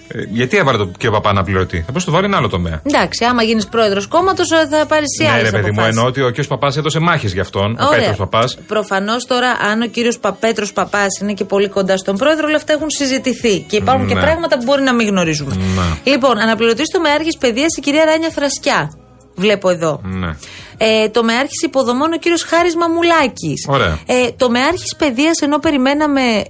ε, 0.08 0.18
γιατί 0.30 0.56
έβαλε 0.56 0.78
τον 0.78 0.92
κύριο 0.92 1.10
Παπά 1.10 1.30
αναπληρωτή. 1.30 1.76
Θα 1.76 1.84
μπορούσε 1.86 2.06
να 2.06 2.12
το 2.12 2.12
βάλει 2.12 2.26
ένα 2.26 2.36
άλλο 2.36 2.48
τομέα. 2.48 2.80
Εντάξει, 2.82 3.24
άμα 3.24 3.42
γίνεις 3.42 3.66
πρόεδρος 3.66 4.06
κόμματος 4.06 4.48
θα 4.48 4.86
πάρεις 4.86 5.06
εσύ 5.18 5.30
Ναι, 5.30 5.36
άλλες 5.38 5.50
ρε 5.50 5.58
παιδί 5.60 5.70
μου, 5.70 5.84
εννοώ 5.84 6.04
ότι 6.06 6.20
ο 6.22 6.28
κύριος 6.28 6.46
Παπάς 6.46 6.76
έδωσε 6.76 6.98
μάχες 6.98 7.32
γι' 7.32 7.40
αυτόν. 7.40 7.72
Ο 7.80 7.94
Πέτρος 7.96 8.16
Παπάς. 8.16 8.58
Προφανώς 8.66 9.26
τώρα, 9.26 9.50
αν 9.70 9.82
ο 9.82 9.86
κύριος 9.86 10.18
Παπέτρο 10.18 10.66
Παπάς 10.74 11.18
είναι 11.22 11.32
και 11.32 11.44
πολύ 11.44 11.68
κοντά 11.68 11.96
στον 11.96 12.16
πρόεδρο, 12.16 12.46
όλα 12.46 12.56
αυτά 12.56 12.72
έχουν 12.72 12.90
συζητηθεί. 12.90 13.58
Και 13.60 13.76
υπάρχουν 13.76 14.06
και 14.06 14.14
Ναι. 14.14 14.20
πράγματα 14.20 14.56
που 14.58 14.64
μπορεί 14.64 14.82
να 14.82 14.94
μην 14.94 15.06
γνωρίζουμε. 15.08 15.54
Ναι. 15.54 16.12
Λοιπόν, 16.12 16.38
αναπληρωτής 16.38 16.86
στο 16.86 17.00
Μεάρχης 17.00 17.36
Παιδείας 17.36 17.76
η 17.76 17.80
κυρία 17.80 18.04
Ράνια 18.04 18.30
Φρασκιά. 18.30 18.90
Βλέπω 19.34 19.68
εδώ. 19.68 20.00
Ναι. 20.04 20.36
Ε, 20.76 21.08
το 21.08 21.24
Μεάρχης 21.24 21.62
Υποδομών 21.62 22.12
ο 22.12 22.16
κύριος 22.16 22.42
Χάρης 22.42 22.76
Μαμουλάκης. 22.76 23.66
Ωραία. 23.68 23.98
Ε, 24.06 24.30
το 24.36 24.50
Μεάρχης 24.50 24.96
Παιδείας, 24.96 25.40
ενώ 25.40 25.58
περιμέναμε 25.58 26.44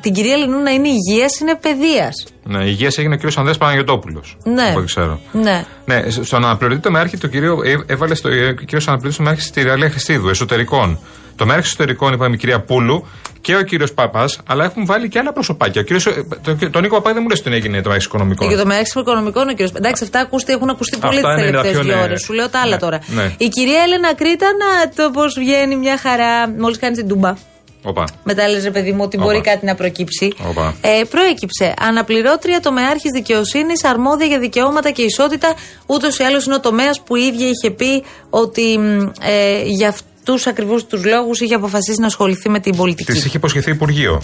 την 0.00 0.12
κυρία 0.12 0.36
Λινού 0.36 0.62
να 0.62 0.70
είναι 0.70 0.88
υγείας, 0.88 1.38
είναι 1.38 1.54
παιδείας. 1.54 2.26
Ναι, 2.44 2.64
υγείας 2.64 2.98
έγινε 2.98 3.14
ο 3.14 3.16
κύριος 3.16 3.36
Ανδρέας 3.36 3.58
Παναγιοτόπουλος. 3.58 4.36
Ναι. 4.44 4.68
Από 4.68 4.78
ό,τι 4.78 4.86
ξέρω. 4.86 5.20
Ναι. 5.32 5.64
Ναι, 5.84 6.10
στον 6.10 6.44
αναπληρωτή 6.44 6.80
το 6.80 6.90
μεάρχη 6.90 7.16
το 7.16 7.26
κύριο 7.26 7.60
ε, 7.64 7.92
έβαλε 7.92 8.14
στο 8.14 8.28
ε, 8.28 8.54
κύριος 8.54 8.88
αναπληρωτής 8.88 9.16
το 9.16 9.22
μεάρχη 9.22 9.42
στη 9.42 9.62
Ρεαλία 9.62 9.90
Χριστίδου, 9.90 10.28
εσωτερικών. 10.28 10.98
Το 11.36 11.46
μεάρχη 11.46 11.66
εσωτερικών 11.66 12.12
είπαμε 12.12 12.34
η 12.34 12.38
κυρία 12.38 12.60
Πούλου 12.60 13.06
και 13.40 13.56
ο 13.56 13.62
κύριος 13.62 13.92
Πάπα, 13.92 14.24
αλλά 14.46 14.64
έχουν 14.64 14.86
βάλει 14.86 15.08
και 15.08 15.18
άλλα 15.18 15.32
προσωπάκια. 15.32 15.80
Ο 15.80 15.84
κύριος, 15.84 16.06
ε, 16.06 16.26
το, 16.42 16.70
τον 16.70 16.82
Νίκο 16.82 16.94
Παπά 16.94 17.12
δεν 17.12 17.22
μου 17.22 17.28
λες 17.28 17.38
ότι 17.38 17.54
έγινε 17.54 17.82
το 17.82 17.88
μεάρχη 17.88 18.06
οικονομικών. 18.06 18.48
Και 18.48 18.56
το 18.56 18.66
Μεάρχη 18.66 18.98
Οικονομικών 18.98 19.48
ο 19.48 19.52
κύριο. 19.52 19.72
Εντάξει, 19.76 20.04
αυτά 20.04 20.20
ακούστε, 20.20 20.52
έχουν 20.52 20.70
ακουστεί 20.70 20.96
πολύ 20.96 21.16
Αυτά 21.16 21.34
τι 21.34 21.42
είναι 21.42 21.50
τα 21.50 21.62
τελευταίε 21.62 21.80
πιο, 21.80 21.82
δύο 21.88 21.96
ναι. 21.96 22.02
ώρες. 22.02 22.20
Σου 22.22 22.32
λέω 22.32 22.48
τα 22.48 22.60
άλλα 22.60 22.70
Ναι, 22.70 22.78
τώρα. 22.78 23.00
ναι. 23.06 23.34
Η 23.38 23.48
κυρία 23.48 23.82
Έλενα 23.82 24.14
Κρήτα, 24.14 24.46
να 24.46 24.88
το 24.88 25.10
πώς 25.10 25.34
βγαίνει 25.38 25.76
μια 25.76 25.98
χαρά. 25.98 26.48
Μόλις 26.58 26.78
κάνει 26.78 26.96
την 26.96 27.08
τούμπα. 27.08 27.34
Οπα. 27.82 28.04
Μετά 28.24 28.48
λες 28.48 28.62
ρε 28.64 28.70
παιδί 28.70 28.92
μου 28.92 29.02
ότι 29.02 29.16
Όπα. 29.16 29.24
μπορεί 29.24 29.40
κάτι 29.40 29.66
να 29.66 29.74
προκύψει. 29.74 30.32
Όπα. 30.48 30.74
Ε, 30.80 31.02
προέκυψε. 31.10 31.74
Αναπληρώτρια 31.80 32.60
τομεάρχης 32.60 33.10
δικαιοσύνης, 33.14 33.84
αρμόδια 33.84 34.26
για 34.26 34.38
δικαιώματα 34.38 34.90
και 34.90 35.02
ισότητα. 35.02 35.54
Ούτως 35.86 36.18
ή 36.18 36.22
άλλως 36.22 36.44
είναι 36.46 36.54
ο 36.54 36.60
τομέας 36.60 37.00
που 37.00 37.16
η 37.16 37.22
ίδια 37.22 37.46
είχε 37.48 37.70
πει 37.70 38.04
ότι 38.30 38.78
μ, 38.78 39.00
ε, 39.20 39.62
για 39.64 39.88
αυτούς 39.88 40.46
ακριβώς 40.46 40.86
τους 40.86 41.04
λόγους 41.04 41.40
είχε 41.40 41.54
αποφασίσει 41.54 42.00
να 42.00 42.06
ασχοληθεί 42.06 42.48
με 42.48 42.60
την 42.60 42.76
πολιτική. 42.76 43.12
Της 43.12 43.24
είχε 43.24 43.36
υποσχεθεί 43.36 43.70
Υπουργείο. 43.70 44.20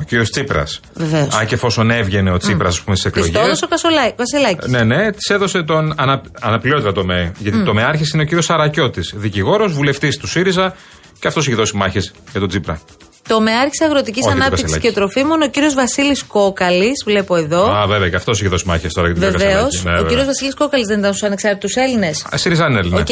Ο 0.00 0.02
κύριος 0.04 0.30
Τσίπρας. 0.30 0.80
Βεβαίως. 0.94 1.34
Αν 1.34 1.46
και 1.46 1.54
εφόσον 1.54 1.90
έβγαινε 1.90 2.30
ο 2.32 2.36
Τσίπρας 2.36 2.74
στις 2.74 3.00
Τη 3.02 3.08
εκλογές. 3.08 3.32
το 3.32 3.40
έδωσε 3.40 3.64
ο 3.64 3.68
Κασολά- 3.68 4.14
Κασελάκης. 4.16 4.66
Ναι, 4.68 4.82
ναι, 4.84 5.12
της 5.12 5.28
έδωσε 5.30 5.62
τον 5.62 5.94
ανα, 5.96 6.22
αναπληρώτητα 6.40 6.92
τομέα. 6.92 7.32
Γιατί 7.38 7.64
το 7.64 7.74
μεάρχη 7.74 8.04
είναι 8.14 8.22
ο 8.22 8.24
κύριος 8.26 8.44
Σαρακιώτης. 8.44 9.12
Δικηγόρος, 9.16 9.72
βουλευτής 9.72 10.16
του 10.16 10.26
ΣΥΡΙΖΑ 10.26 10.76
και 11.20 11.28
αυτός 11.28 11.46
έχει 11.46 11.56
δώσει 11.56 11.76
μάχες 11.76 12.12
για 12.30 12.40
τον 12.40 12.48
Τσίπρα. 12.48 12.80
Τομεάρχης 13.28 13.80
Αγροτικής 13.80 14.24
Όχι, 14.26 14.34
το 14.34 14.40
Ανάπτυξης 14.40 14.64
Κασελάκη. 14.64 14.88
και 14.88 14.94
Τροφίμων, 14.94 15.42
ο 15.42 15.48
κύριος 15.48 15.74
Βασίλης 15.74 16.22
Κόκαλης, 16.22 17.02
βλέπω 17.04 17.36
εδώ. 17.36 17.64
Α, 17.70 17.86
βέβαια, 17.86 18.08
και 18.08 18.16
αυτός 18.16 18.40
έχει 18.40 18.48
δώσει 18.48 18.64
μάχες 18.66 18.92
τώρα 18.92 19.08
για 19.10 19.20
την 19.20 19.30
Βεβαίως. 19.30 19.52
Κασελάκη. 19.52 19.76
Ναι, 19.84 19.90
ο 19.90 19.94
βέβαια. 19.94 20.08
κύριος 20.08 20.26
Βασίλης 20.26 20.54
Κόκαλης 20.54 20.86
δεν 20.86 20.98
ήταν 20.98 21.10
στους 21.14 21.22
ανεξάρτητους 21.26 21.74
Έλληνες. 21.74 22.26
Α, 22.34 22.36
ΣΥΡΙΖΑ 22.36 22.66
είναι 22.66 22.78
Έλληνα. 22.78 22.98
Οκ. 23.00 23.06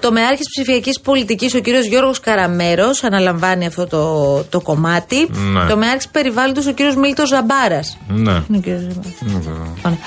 Τομεάρχης 0.00 0.46
Ψηφιακής 0.56 1.00
Πολιτικής, 1.00 1.54
ο 1.54 1.58
κύριος 1.58 1.84
Γιώργος 1.86 2.20
Καραμέρος, 2.20 3.04
αναλαμβάνει 3.04 3.66
αυτό 3.66 3.86
το, 3.86 4.42
το 4.50 4.60
κομμάτι. 4.60 5.28
Ναι. 5.30 5.66
Τομεάρχης 5.68 6.08
Περιβάλλοντος, 6.08 6.66
ο 6.66 6.72
κύριος 6.72 6.96
Μίλτος 6.96 7.28
Ζαμπάρας. 7.28 7.98
Ναι. 8.08 8.30
Είναι 8.48 8.56
ο 8.56 8.60
κύριος 8.60 8.80
Ζαμπάρας. 8.80 9.14
Ναι, 9.20 9.38
βέβαια. 9.38 9.72
Ωραία. 9.86 9.98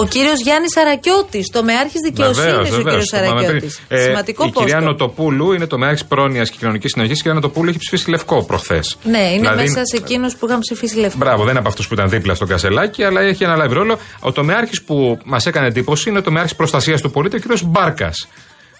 Ο 0.00 0.04
κύριος 0.06 0.40
Γιάννης 0.40 0.76
Αρακιώτη, 0.76 1.50
τομεάρχης 1.52 2.00
Δικαιοσύνης, 2.04 2.44
Βεβαίως, 2.44 2.68
ο 2.68 2.76
βεβαίως, 2.76 2.84
κύριος 2.88 3.08
το 3.08 3.16
είπαμε 3.16 3.30
Αρακιώτη. 3.40 3.58
πριν. 3.88 3.98
Ε, 3.98 4.02
Σημαντικό 4.02 4.44
Η 4.44 4.50
κυρία 4.50 4.74
πόστο. 4.74 4.90
Νοτοπούλου 4.90 5.52
είναι 5.52 5.66
το 5.66 5.78
μεάρχης 5.78 6.04
πρόνοιας 6.04 6.50
και 6.50 6.56
κοινωνικής 6.58 6.90
συνοχής. 6.90 7.18
Η 7.18 7.22
κυρία 7.22 7.34
Νοτοπούλου 7.34 7.68
έχει 7.68 7.78
ψηφίσει 7.78 8.10
λευκό 8.10 8.44
προχθές. 8.44 8.95
Ναι, 9.02 9.32
είναι 9.32 9.54
μέσα 9.54 9.84
σε 9.84 9.96
εκείνους 9.96 10.36
που 10.36 10.46
είχαν 10.46 10.60
ψηφίσει 10.60 10.96
λευκό. 10.96 11.18
Μπράβο, 11.18 11.40
δεν 11.40 11.50
είναι 11.50 11.58
από 11.58 11.68
αυτούς 11.68 11.88
που 11.88 11.94
ήταν 11.94 12.08
δίπλα 12.08 12.34
στον 12.34 12.48
Κασελάκη, 12.48 13.04
αλλά 13.04 13.20
έχει 13.20 13.44
αναλάβει 13.44 13.74
ρόλο. 13.74 13.98
Ο 14.20 14.32
τομεάρχης 14.32 14.82
που 14.82 15.18
μας 15.24 15.46
έκανε 15.46 15.66
εντύπωση 15.66 16.08
είναι 16.08 16.18
ο 16.18 16.22
τομεάρχης 16.22 16.54
προστασίας 16.56 17.00
του 17.00 17.10
πολίτη, 17.10 17.36
ο 17.36 17.40
κ. 17.40 17.58
Μπάρκας. 17.64 18.28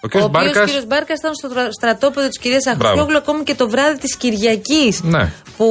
Ο 0.01 0.09
κ. 0.09 0.15
Ο 0.15 0.19
οποίος 0.19 0.31
Μπάρκα. 0.31 0.65
κύριος 0.65 0.87
Μπάρκας 0.87 1.19
ήταν 1.19 1.35
στο 1.35 1.49
τρα- 1.49 1.73
στρατόπεδο 1.73 2.29
της 2.29 2.39
κυρίας 2.39 2.63
Μπράβο. 2.65 2.87
Αχτσιόγλου 2.87 3.17
ακόμη 3.17 3.43
και 3.43 3.55
το 3.55 3.69
βράδυ 3.69 3.99
της 3.99 4.17
Κυριακής 4.17 5.03
Ναι. 5.03 5.33
που 5.57 5.67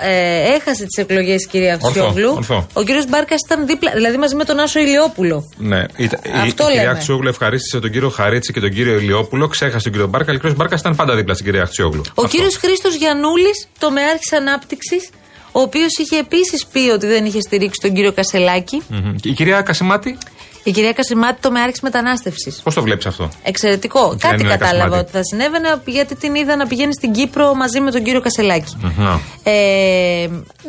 ε, 0.00 0.54
έχασε 0.54 0.84
τις 0.84 0.96
εκλογές 1.02 1.42
η 1.44 1.48
κυρία 1.48 1.72
Ορθό, 1.72 1.86
Αχτσιόγλου. 1.86 2.32
ορθό. 2.36 2.66
Ο 2.72 2.82
κύριος 2.82 3.06
Μπάρκας 3.08 3.40
ήταν 3.46 3.66
δίπλα, 3.66 3.90
δηλαδή 3.94 4.16
μαζί 4.16 4.34
με 4.34 4.44
τον 4.44 4.58
Άσο 4.58 4.78
Ηλιόπουλο. 4.80 5.48
Ναι, 5.56 5.84
ήταν, 5.96 6.20
η, 6.22 6.28
η 6.28 6.32
Αυτό 6.40 6.64
κυρία 6.64 6.80
λέμε. 6.82 6.92
Αχτσιόγλου 6.92 7.28
ευχαρίστησε 7.28 7.80
τον 7.80 7.90
κύριο 7.90 8.08
Χαρίτση 8.08 8.52
και 8.52 8.60
τον 8.60 8.70
κύριο 8.70 8.98
Ηλιόπουλο, 8.98 9.48
ξέχασε 9.48 9.82
τον 9.82 9.92
κύριο 9.92 10.06
Μπάρκα, 10.06 10.26
αλλά 10.28 10.36
ο 10.36 10.40
κύριος 10.40 10.58
Μπάρκας 10.58 10.80
ήταν 10.80 10.94
πάντα 10.96 11.14
δίπλα 11.14 11.34
στην 11.34 11.46
κυρία 11.46 11.62
Αχτσιόγλου. 11.62 12.02
Ο 12.06 12.22
Αυτό. 12.22 12.36
κύριος 12.36 12.56
Χρήστος 12.56 12.94
Γιανούλης, 12.94 13.68
τομεάρχη 13.78 14.34
ανάπτυξης, 14.36 15.08
ο 15.52 15.60
οποίος 15.60 15.96
είχε 16.00 16.18
επίσης 16.18 16.66
πει 16.66 16.78
ότι 16.90 17.06
δεν 17.06 17.24
είχε 17.24 17.40
στηρίξει 17.40 17.80
τον 17.82 17.94
κύριο 17.94 18.12
Κασελάκη. 18.12 18.82
Μμμ. 18.88 19.14
Και 19.14 19.28
Η 19.28 19.32
κυρία 19.32 19.60
Κασιμάτη, 19.62 20.18
Η 20.66 20.70
κυρία 20.70 20.92
Κασιμάτη, 20.92 21.40
τομεάρχη 21.40 21.78
μετανάστευσης. 21.82 22.60
πώς 22.62 22.74
το 22.74 22.82
βλέπεις 22.82 23.06
αυτό; 23.06 23.28
Εξαιρετικό. 23.42 24.00
κυρία 24.08 24.30
Κάτι 24.30 24.42
Νίνα 24.42 24.56
κατάλαβα 24.56 24.80
Κασιμάτη. 24.82 25.02
ότι 25.04 25.10
θα 25.16 25.24
συνέβαινε 25.24 25.82
γιατί 25.86 26.14
την 26.16 26.34
είδα 26.34 26.56
να 26.56 26.66
πηγαίνει 26.66 26.92
στην 26.94 27.12
Κύπρο 27.12 27.54
μαζί 27.54 27.80
με 27.80 27.90
τον 27.90 28.02
κύριο 28.02 28.20
Κασελάκη. 28.20 28.76
Μμμ. 28.80 29.18
Ε, 29.42 30.24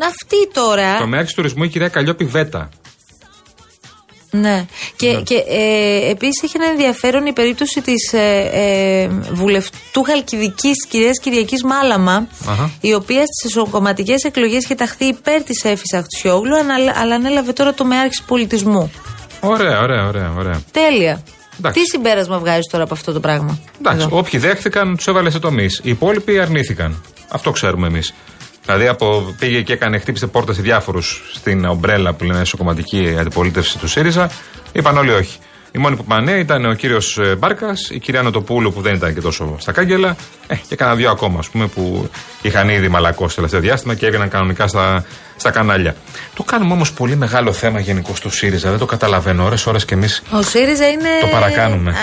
αυτή 0.07 0.47
τώρα. 0.53 0.97
Τομεάρχη 0.97 1.33
τουρισμού 1.35 1.63
η 1.63 1.67
κυρία 1.69 1.87
Καλλιόπη 1.87 2.25
Βέτα. 2.25 2.69
Ναι. 4.31 4.65
Και, 4.95 5.21
και 5.23 5.35
ε, 5.49 6.09
επίσης 6.09 6.43
έχει 6.43 6.53
ένα 6.55 6.65
ενδιαφέρον 6.65 7.25
η 7.25 7.33
περίπτωση 7.33 7.81
της 7.81 8.13
ε, 8.13 8.49
ε, 8.53 9.07
βουλευτού 9.33 10.03
Χαλκιδικής 10.03 10.85
κυρίας 10.87 11.19
Κυριακής 11.19 11.63
Μάλαμα, 11.63 12.27
Αχα. 12.49 12.71
η 12.81 12.93
οποία 12.93 13.23
στις 13.25 13.55
εσωκομματικές 13.55 14.23
εκλογές 14.23 14.63
είχε 14.63 14.75
ταχθεί 14.75 15.05
υπέρ 15.05 15.43
της 15.43 15.63
Εφη 15.63 15.95
Αχτσιόγλου, 15.95 16.55
ανα- 16.57 16.93
αλλά 16.99 17.15
ανέλαβε 17.15 17.53
τώρα 17.53 17.73
το 17.73 17.85
μεάρχη 17.85 18.23
πολιτισμού. 18.27 18.91
Ωραία, 19.47 19.81
ωραία, 19.81 20.07
ωραία. 20.07 20.33
ωραία. 20.37 20.61
Τέλεια. 20.71 21.23
Εντάξει. 21.59 21.79
Τι 21.79 21.85
συμπέρασμα 21.85 22.39
βγάζεις 22.39 22.67
τώρα 22.71 22.83
από 22.83 22.93
αυτό 22.93 23.11
το 23.11 23.19
πράγμα; 23.19 23.59
Εντάξει, 23.79 24.05
Εδώ. 24.05 24.17
όποιοι 24.17 24.39
δέχτηκαν, 24.39 24.95
τους 24.95 25.07
έβαλε 25.07 25.29
σε 25.29 25.39
τομείς. 25.39 25.79
Οι 25.83 25.89
υπόλοιποι 25.89 26.39
αρνήθηκαν. 26.39 27.01
Αυτό 27.29 27.51
ξέρουμε 27.51 27.87
εμείς. 27.87 28.13
Δηλαδή 28.65 28.87
από, 28.87 29.35
πήγε 29.39 29.61
και 29.61 29.73
έκανε, 29.73 29.97
χτύπησε 29.99 30.27
πόρτα 30.27 30.53
σε 30.53 30.61
διάφορους 30.61 31.21
στην 31.33 31.65
ομπρέλα 31.65 32.13
που 32.13 32.23
λένε 32.23 32.39
εσωκομματική 32.39 33.15
αντιπολίτευση 33.19 33.77
του 33.77 33.87
ΣΥΡΙΖΑ. 33.87 34.29
Είπαν 34.71 34.97
όλοι 34.97 35.11
όχι. 35.11 35.37
Οι 35.71 35.77
μόνοι 35.77 35.95
που 35.95 36.03
είπαν 36.05 36.23
ναι 36.23 36.31
ήταν 36.31 36.65
ο 36.65 36.73
κύριος 36.73 37.19
Μπάρκας, 37.37 37.89
η 37.89 37.99
κυρία 37.99 38.21
Νοτοπούλου 38.21 38.73
που 38.73 38.81
δεν 38.81 38.95
ήταν 38.95 39.13
και 39.13 39.21
τόσο 39.21 39.55
στα 39.59 39.71
κάγκελα, 39.71 40.15
ε, 40.47 40.55
και 40.67 40.75
κανένα 40.75 40.97
δυο 40.97 41.09
ακόμα 41.11 41.39
ας 41.39 41.49
πούμε 41.49 41.67
που 41.67 42.09
είχαν 42.41 42.69
ήδη 42.69 42.87
μαλακώσει 42.87 43.29
το 43.29 43.35
τελευταίο 43.35 43.59
διάστημα 43.59 43.95
και 43.95 44.05
έβγαιναν 44.05 44.29
κανονικά 44.29 44.67
στα, 44.67 45.05
στα 45.37 45.51
κανάλια. 45.51 45.95
Το 46.35 46.43
κάνουμε 46.43 46.73
όμως 46.73 46.91
πολύ 46.93 47.15
μεγάλο 47.15 47.51
θέμα 47.53 47.79
γενικώ 47.79 48.15
στο 48.15 48.29
ΣΥΡΙΖΑ. 48.29 48.69
Δεν 48.69 48.79
το 48.79 48.85
καταλαβαίνω 48.85 49.43
ώρε-ώρε 49.45 49.77
κι 49.77 49.93
εμείς. 49.93 50.21
Ο 50.31 50.41
ΣΥΡΙΖΑ 50.41 50.87
είναι 50.87 51.09
Το 51.21 51.27
παρακάνουμε. 51.27 51.91
α, 51.91 51.95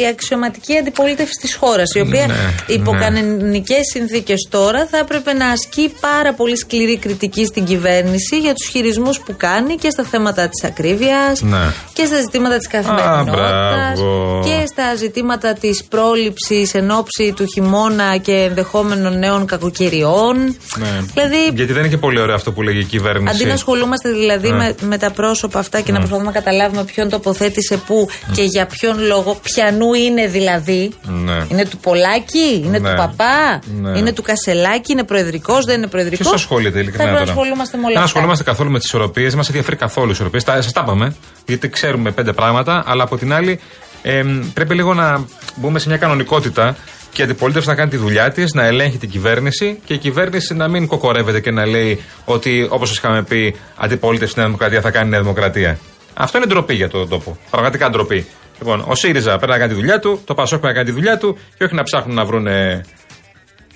η 0.00 0.06
αξιωματική 0.10 0.76
αντιπολίτευση 0.76 1.34
της 1.40 1.54
χώρας, 1.54 1.94
η 1.94 2.00
οποία 2.00 2.26
Ναι, 2.26 2.34
υπό 2.74 2.92
ναι. 2.94 3.00
κανονικές 3.00 3.80
συνθήκες 3.92 4.46
τώρα 4.50 4.86
θα 4.90 4.98
έπρεπε 4.98 5.32
να 5.32 5.46
ασκεί 5.48 5.92
πάρα 6.00 6.32
πολύ 6.34 6.56
σκληρή 6.56 6.96
κριτική 6.98 7.44
στην 7.44 7.64
κυβέρνηση 7.64 8.38
για 8.38 8.54
τους 8.54 8.68
χειρισμούς 8.68 9.18
που 9.20 9.34
κάνει 9.36 9.74
και 9.76 9.90
στα 9.90 10.02
θέματα 10.02 10.48
της 10.48 10.64
ακρίβειας 10.64 11.40
Ναι. 11.42 11.58
και 11.92 12.04
στα 12.04 12.20
ζητήματα 12.20 12.56
της 12.56 12.66
καθημερινότητας 12.68 13.98
μπράβο. 13.98 14.42
και 14.44 14.66
στα 14.66 14.94
ζητήματα 14.94 15.52
της 15.54 15.84
πρόληψης 15.84 16.74
εν 16.74 16.90
ώψη 16.90 17.32
του 17.36 17.44
χειμώνα 17.52 18.16
και 18.16 18.32
ενδεχόμενων 18.32 19.18
νέων 19.18 19.46
κακοκαιριών. 19.46 20.36
Ναι. 20.76 21.00
Δηλαδή, 21.14 21.36
Γιατί 21.54 21.72
δεν 21.72 21.78
είναι 21.82 21.88
και 21.88 21.96
πολύ 21.96 22.20
ωραίο 22.20 22.34
αυτό 22.34 22.49
που 22.52 22.62
λέγει 22.62 22.78
η 22.78 22.84
κυβέρνηση. 22.84 23.34
Αντί 23.34 23.44
να 23.44 23.52
ασχολούμαστε 23.54 24.10
δηλαδή 24.10 24.50
Ναι. 24.50 24.56
με, 24.56 24.74
με 24.80 24.98
τα 24.98 25.10
πρόσωπα 25.10 25.58
αυτά 25.58 25.80
και 25.80 25.92
να 25.92 25.98
προσπαθούμε 25.98 26.26
να 26.26 26.32
καταλάβουμε 26.32 26.84
ποιον 26.84 27.08
τοποθέτησε 27.08 27.76
πού 27.86 28.08
και 28.32 28.42
για 28.42 28.66
ποιον 28.66 28.98
λόγο, 29.00 29.40
ποιανού 29.42 29.94
είναι 29.94 30.26
δηλαδή. 30.26 30.92
Ναι. 31.02 31.46
Είναι 31.48 31.64
του 31.64 31.76
Πολάκη, 31.76 32.62
είναι 32.64 32.78
Ναι. 32.78 32.88
του 32.90 32.94
Παπά, 32.96 33.60
Ναι. 33.80 33.98
είναι 33.98 34.12
του 34.12 34.22
Κασελάκη, 34.22 34.92
είναι 34.92 35.04
προεδρικός, 35.04 35.64
δεν 35.64 35.76
είναι 35.76 35.86
προεδρικός. 35.86 36.18
Ποιος 36.26 36.40
ασχολείται 36.40 36.70
Θα 36.70 36.78
ειλικρινά 36.78 37.04
πρέπει 37.04 37.18
να 37.20 37.26
τώρα; 37.26 37.38
ασχολούμαστε 37.38 37.76
με 37.76 37.82
όλα 37.82 37.92
Δεν 37.92 38.02
αυτά. 38.02 38.08
ασχολούμαστε 38.10 38.44
καθόλου 38.44 38.70
με 38.70 38.78
τις 38.78 38.86
ισορροπίες. 38.86 39.28
Δεν 39.28 39.38
μα 39.42 39.44
ενδιαφέρει 39.48 39.76
καθόλου 39.76 40.08
οι 40.08 40.12
ισορροπίε. 40.12 40.40
Σας 40.40 40.72
τα 40.72 40.80
είπαμε. 40.84 41.14
Γιατί 41.46 41.68
ξέρουμε 41.68 42.10
πέντε 42.10 42.32
πράγματα. 42.32 42.82
Αλλά 42.86 43.02
από 43.02 43.16
την 43.16 43.32
άλλη, 43.32 43.60
εμ, 44.02 44.42
πρέπει 44.54 44.74
λίγο 44.74 44.94
να 44.94 45.24
μπούμε 45.56 45.78
σε 45.78 45.88
μια 45.88 45.96
κανονικότητα 45.96 46.76
και 47.12 47.20
η 47.20 47.24
αντιπολίτευση 47.24 47.68
να 47.68 47.74
κάνει 47.74 47.90
τη 47.90 47.96
δουλειά 47.96 48.30
της, 48.30 48.52
να 48.54 48.64
ελέγχει 48.64 48.98
την 48.98 49.10
κυβέρνηση 49.10 49.80
και 49.84 49.94
η 49.94 49.98
κυβέρνηση 49.98 50.54
να 50.54 50.68
μην 50.68 50.86
κοκορεύεται 50.86 51.40
και 51.40 51.50
να 51.50 51.66
λέει 51.66 52.00
ότι 52.24 52.66
όπως 52.70 52.88
σας 52.88 52.96
είχαμε 52.96 53.22
πει, 53.22 53.54
αντιπολίτευση 53.76 54.30
στην 54.30 54.42
Νέα 54.42 54.50
Δημοκρατία 54.50 54.80
θα 54.80 54.90
κάνει 54.90 55.06
η 55.06 55.10
Νέα 55.10 55.20
Δημοκρατία. 55.20 55.78
Αυτό 56.14 56.38
είναι 56.38 56.46
ντροπή 56.46 56.74
για 56.74 56.88
τον 56.88 57.08
τόπο. 57.08 57.38
Πραγματικά 57.50 57.90
ντροπή. 57.90 58.26
Λοιπόν, 58.58 58.84
ο 58.86 58.94
ΣΥΡΙΖΑ 58.94 59.36
πρέπει 59.36 59.52
να 59.52 59.58
κάνει 59.58 59.72
τη 59.72 59.78
δουλειά 59.78 59.98
του, 59.98 60.20
το 60.24 60.34
ΠΑΣΟΚ 60.34 60.60
πρέπει 60.60 60.74
να 60.74 60.82
κάνει 60.82 60.94
τη 60.94 61.00
δουλειά 61.00 61.18
του 61.18 61.38
και 61.58 61.64
όχι 61.64 61.74
να 61.74 61.82
ψάχνουν 61.82 62.14
να 62.14 62.24
βρουν 62.24 62.46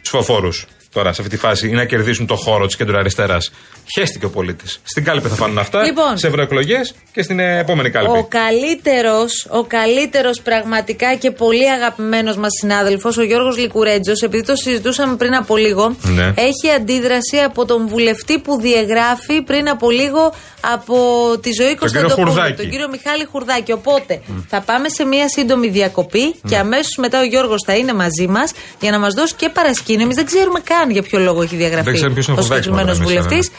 ψηφοφόρου 0.02 0.48
τώρα 0.94 1.12
σε 1.12 1.22
αυτή 1.22 1.34
τη 1.36 1.40
φάση 1.40 1.68
ή 1.68 1.72
να 1.72 1.84
κερδίσουν 1.84 2.26
το 2.26 2.36
χώρο 2.36 2.66
της 2.66 2.76
κεντροαριστεράς. 2.76 3.50
Χαίστηκε 3.94 4.24
ο 4.24 4.30
πολίτης. 4.30 4.80
Στην 4.84 5.04
κάλπη 5.04 5.28
θα 5.28 5.34
φάνουν 5.34 5.58
αυτά, 5.58 5.82
Λοιπόν. 5.84 6.18
σε 6.18 6.26
ευρωεκλογές 6.26 6.94
και 7.12 7.22
στην 7.22 7.38
ε, 7.38 7.58
επόμενη 7.58 7.90
κάλπη. 7.90 8.18
Ο 8.18 8.26
καλύτερος, 8.28 9.46
ο 9.50 9.64
καλύτερος 9.64 10.40
πραγματικά 10.40 11.14
και 11.14 11.30
πολύ 11.30 11.70
αγαπημένος 11.70 12.36
μας 12.36 12.50
συνάδελφος, 12.60 13.16
ο 13.16 13.22
Γιώργος 13.22 13.56
Λικουρέτζος, 13.58 14.20
επειδή 14.22 14.44
το 14.44 14.54
συζητούσαμε 14.56 15.16
πριν 15.16 15.34
από 15.34 15.56
λίγο, 15.56 15.96
Ναι. 16.02 16.32
έχει 16.36 16.70
αντίδραση 16.76 17.36
από 17.44 17.64
τον 17.64 17.88
βουλευτή 17.88 18.38
που 18.38 18.60
διαγράφει 18.60 19.42
πριν 19.42 19.68
από 19.68 19.90
λίγο 19.90 20.34
από 20.72 20.94
τη 21.40 21.50
ζωή 21.52 21.74
Τον 21.74 21.88
κύριο 21.88 22.00
Κωνσταντοπούλου, 22.00 22.30
Χουρδάκη. 22.30 22.56
τον 22.62 22.70
κύριο 22.70 22.88
Μιχάλη 22.88 23.24
Χουρδάκη. 23.24 23.72
Οπότε 23.72 24.22
θα 24.48 24.60
πάμε 24.60 24.88
σε 24.88 25.04
μια 25.04 25.28
σύντομη 25.28 25.68
διακοπή 25.68 26.34
και 26.48 26.56
αμέσως 26.56 26.96
μετά 26.98 27.20
ο 27.20 27.24
Γιώργος 27.24 27.62
θα 27.66 27.74
είναι 27.76 27.92
μαζί 27.92 28.26
μας 28.26 28.52
για 28.80 28.90
να 28.90 28.98
μας 28.98 29.14
δώσει 29.14 29.34
και 29.34 29.48
παρασκήνιο. 29.48 30.02
Εμείς 30.02 30.16
δεν 30.16 30.26
ξέρουμε 30.26 30.60
καν 30.60 30.90
για 30.90 31.02
ποιο 31.02 31.18
λόγο 31.18 31.42
έχει 31.42 31.56
διαγραφεί 31.56 31.84
Δεν 31.84 31.94
ξέρουμε 31.94 32.14
ποιος 32.14 32.26
είναι 32.26 32.36
ο 32.36 32.40
ο 32.40 32.42
Χουρδάκης, 32.42 32.64
συγκεκριμένος 32.64 32.98
μάλλον, 32.98 33.14
εμείς, 33.14 33.28
βουλευτής. 33.28 33.50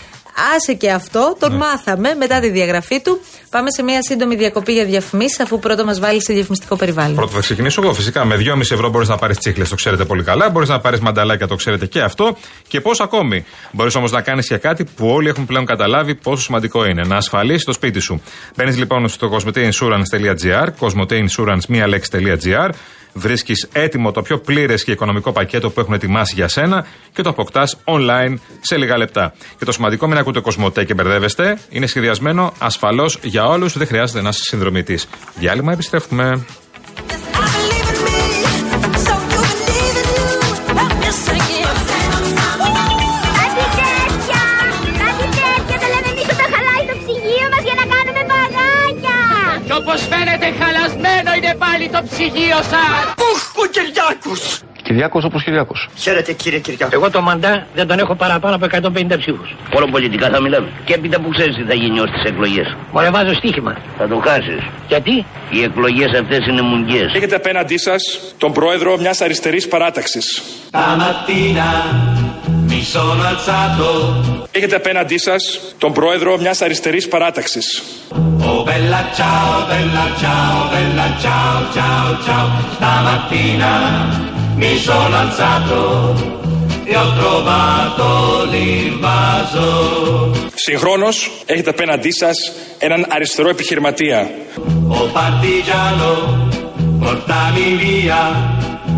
Άσε 0.55 0.73
και 0.73 0.91
αυτό, 0.91 1.35
τον 1.39 1.53
μάθαμε 1.53 2.13
μετά 2.13 2.39
τη 2.39 2.49
διαγραφή 2.49 3.01
του. 3.01 3.21
Πάμε 3.49 3.71
σε 3.71 3.83
μια 3.83 4.01
σύντομη 4.01 4.35
διακοπή 4.35 4.73
για 4.73 4.85
διαφημίσεις, 4.85 5.39
αφού 5.39 5.59
πρώτα 5.59 5.85
μας 5.85 5.99
βάλει 5.99 6.23
σε 6.23 6.33
διαφημιστικό 6.33 6.75
περιβάλλον. 6.75 7.15
Πρώτα 7.15 7.31
θα 7.31 7.39
ξεκινήσω 7.39 7.81
εγώ. 7.81 7.93
Φυσικά 7.93 8.25
με 8.25 8.35
2,5 8.35 8.59
ευρώ 8.59 8.89
μπορείς 8.89 9.07
να 9.07 9.17
πάρεις 9.17 9.37
τσίχλες, 9.37 9.69
το 9.69 9.75
ξέρετε 9.75 10.05
πολύ 10.05 10.23
καλά. 10.23 10.49
Μπορείς 10.49 10.69
να 10.69 10.79
πάρεις 10.79 10.99
μανταλάκια, 10.99 11.47
το 11.47 11.55
ξέρετε 11.55 11.85
και 11.85 12.01
αυτό. 12.01 12.37
Και 12.67 12.81
πώς 12.81 12.99
ακόμη. 12.99 13.45
Μπορείς 13.71 13.95
όμως 13.95 14.11
να 14.11 14.21
κάνεις 14.21 14.47
και 14.47 14.57
κάτι 14.57 14.83
που 14.83 15.07
όλοι 15.07 15.29
έχουν 15.29 15.45
πλέον 15.45 15.65
καταλάβει 15.65 16.15
πόσο 16.15 16.43
σημαντικό 16.43 16.85
είναι. 16.85 17.03
Να 17.03 17.15
ασφαλίσεις 17.15 17.63
το 17.63 17.73
σπίτι 17.73 17.99
σου. 17.99 18.21
Μπαίνεις 18.55 18.77
λοιπόν 18.77 19.07
στο 19.07 19.31
cosmoteinsurance.gr, 19.31 20.67
cosmoteinsurance.gr, 20.79 22.69
βρίσκεις 23.17 23.67
έτοιμο 23.71 24.11
το 24.11 24.21
πιο 24.21 24.39
πλήρες 24.39 24.83
και 24.83 24.91
οικονομικό 24.91 25.31
πακέτο 25.31 25.69
που 25.69 25.79
έχουν 25.79 25.93
ετοιμάσει 25.93 26.33
για 26.35 26.47
σένα 26.47 26.85
και 27.13 27.21
το 27.21 27.29
αποκτάς 27.29 27.77
online 27.83 28.35
σε 28.61 28.77
λίγα 28.77 28.97
λεπτά. 28.97 29.33
Και 29.57 29.65
το 29.65 29.71
σημαντικό, 29.71 30.07
μην 30.07 30.17
ακούτε 30.17 30.39
Κοσμοτέ 30.39 30.83
και 30.83 30.93
μπερδεύεστε, 30.93 31.59
είναι 31.69 31.85
σχεδιασμένο 31.85 32.53
ασφαλώς 32.59 33.19
για 33.21 33.45
όλους, 33.45 33.77
δεν 33.77 33.87
χρειάζεται 33.87 34.21
να 34.21 34.29
είσαι 34.29 34.43
συνδρομητή. 34.43 34.99
Διάλειμμα, 35.35 35.71
επιστρέφουμε. 35.71 36.45
Πάλι 51.63 51.89
το 51.89 51.99
ψυγείο 52.09 52.59
σας. 52.71 53.13
Οχ, 53.29 53.41
ο 53.63 53.65
Κυριάκος! 53.75 54.59
Κυριάκος 54.85 55.23
όπως 55.23 55.43
Κυριάκος. 55.43 55.89
Χαίρετε 55.95 56.33
κύριε 56.33 56.59
Κυριάκο. 56.59 56.91
Εγώ 56.93 57.09
το 57.09 57.21
μαντά 57.21 57.67
δεν 57.75 57.87
τον 57.87 57.99
έχω 57.99 58.15
παραπάνω 58.15 58.55
από 58.55 58.65
150 58.65 59.17
ψήφους. 59.17 59.55
Όλο 59.73 59.87
πολιτικά 59.91 60.29
θα 60.29 60.41
μιλάμε. 60.41 60.67
Και 60.85 60.93
έπειτα 60.93 61.19
που 61.19 61.29
ξέρεις 61.29 61.55
τι 61.55 61.63
θα 61.63 61.73
γίνει 61.73 61.99
ως 61.99 62.09
τις 62.11 62.23
εκλογές. 62.23 62.75
Μωρέ 62.91 63.09
βάζω 63.09 63.33
στοίχημα. 63.33 63.77
Θα 63.97 64.07
το 64.07 64.21
χάσεις. 64.25 64.61
Γιατί; 64.87 65.25
Οι 65.49 65.63
εκλογές 65.63 66.19
αυτές 66.21 66.47
είναι 66.47 66.61
μουγγιέ. 66.61 67.05
Έχετε 67.15 67.35
απέναντί 67.35 67.77
σας 67.77 68.01
τον 68.37 68.51
πρόεδρο 68.53 68.97
μιας 68.97 69.21
αριστερή 72.67 73.35
παράταξη. 73.45 74.15
Έχετε 74.51 74.75
απέναντί 74.75 75.17
σας 75.17 75.59
τον 75.77 75.93
πρόεδρο 75.93 76.37
μιας 76.37 76.61
αριστερής 76.61 77.07
παράταξης. 77.07 77.83
Συγχρόνως 90.55 91.31
έχετε 91.45 91.69
απέναντί 91.69 92.11
σας 92.11 92.51
έναν 92.79 93.05
αριστερό 93.09 93.49
επιχειρηματία. 93.49 94.29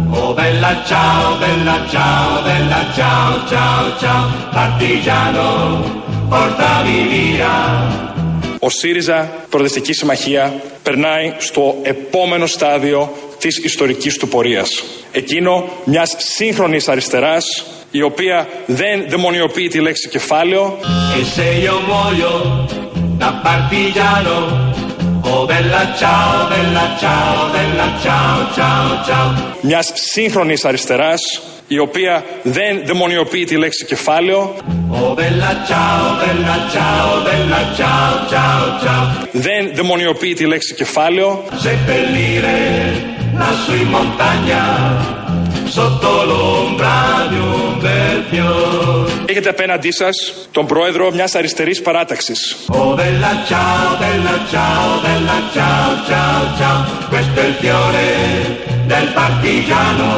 Oh 0.10 0.34
bella 0.34 0.84
ciao, 0.90 1.38
bella 1.38 1.78
ciao, 1.92 2.42
bella 2.48 2.82
ciao, 2.96 3.32
ciao, 3.52 3.84
ciao, 4.02 4.24
partigiano, 4.52 5.48
portami 6.30 6.98
via. 7.12 7.56
Ο 8.60 8.70
ΣΥΡΙΖΑ 8.70 9.30
Προοδευτική 9.50 9.94
Συμμαχία 9.94 10.62
περνάει 10.84 11.34
στο 11.38 11.76
επόμενο 11.82 12.46
στάδιο 12.46 13.14
της 13.40 13.58
ιστορικής 13.58 14.18
του 14.18 14.28
πορείας. 14.28 14.84
Εκείνο 15.12 15.64
μιας 15.84 16.16
σύγχρονης 16.18 16.88
αριστεράς 16.88 17.66
η 17.92 18.02
οποία 18.02 18.48
δεν 18.66 19.06
δαιμονιοποιεί 19.10 19.68
τη 19.68 19.80
λέξη 19.80 20.10
κεφάλαιο 20.10 20.78
Μιας 29.62 29.92
σύγχρονης 29.94 30.66
αριστεράς 30.66 31.22
η 31.68 31.80
οποία 31.80 32.24
δεν 32.44 32.82
δαιμονιοποιεί 32.86 33.44
τη 33.44 33.58
λέξη 33.58 33.86
κεφάλαιο. 33.86 34.56
Δεν 39.32 39.72
δαιμονιοποιεί 39.74 40.34
τη 40.34 40.46
λέξη 40.46 40.74
κεφάλαιο. 40.74 41.44
Σε 41.58 41.78
να 43.34 43.46
σου 43.66 43.82
η 43.82 45.27
sotto 45.70 46.10
l'ombra 46.30 47.28
di 47.30 47.36
un 47.36 47.80
bel 47.82 48.24
fiore. 48.30 49.12
Έχετε 49.26 49.50
απέναντί 49.50 49.92
σας 49.92 50.16
τον 50.52 50.66
πρόεδρο 50.66 51.12
μιας 51.14 51.36
αριστερής 51.36 51.82
παράταξης 51.82 52.56
Oh 52.68 52.96
bella 53.00 53.32
ciao, 53.50 53.88
bella 54.02 54.36
ciao, 54.52 54.90
bella 55.06 55.38
ciao, 55.56 55.90
ciao, 56.10 56.42
ciao. 56.60 56.80
Questo 57.10 57.40
è 57.40 57.48
il 57.48 57.56
fiore 57.62 58.06
del 58.92 59.08
partigiano, 59.20 60.10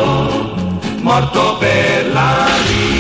morto 1.08 1.58
per 1.60 2.14
la 2.18 2.32
libertà. 2.68 2.99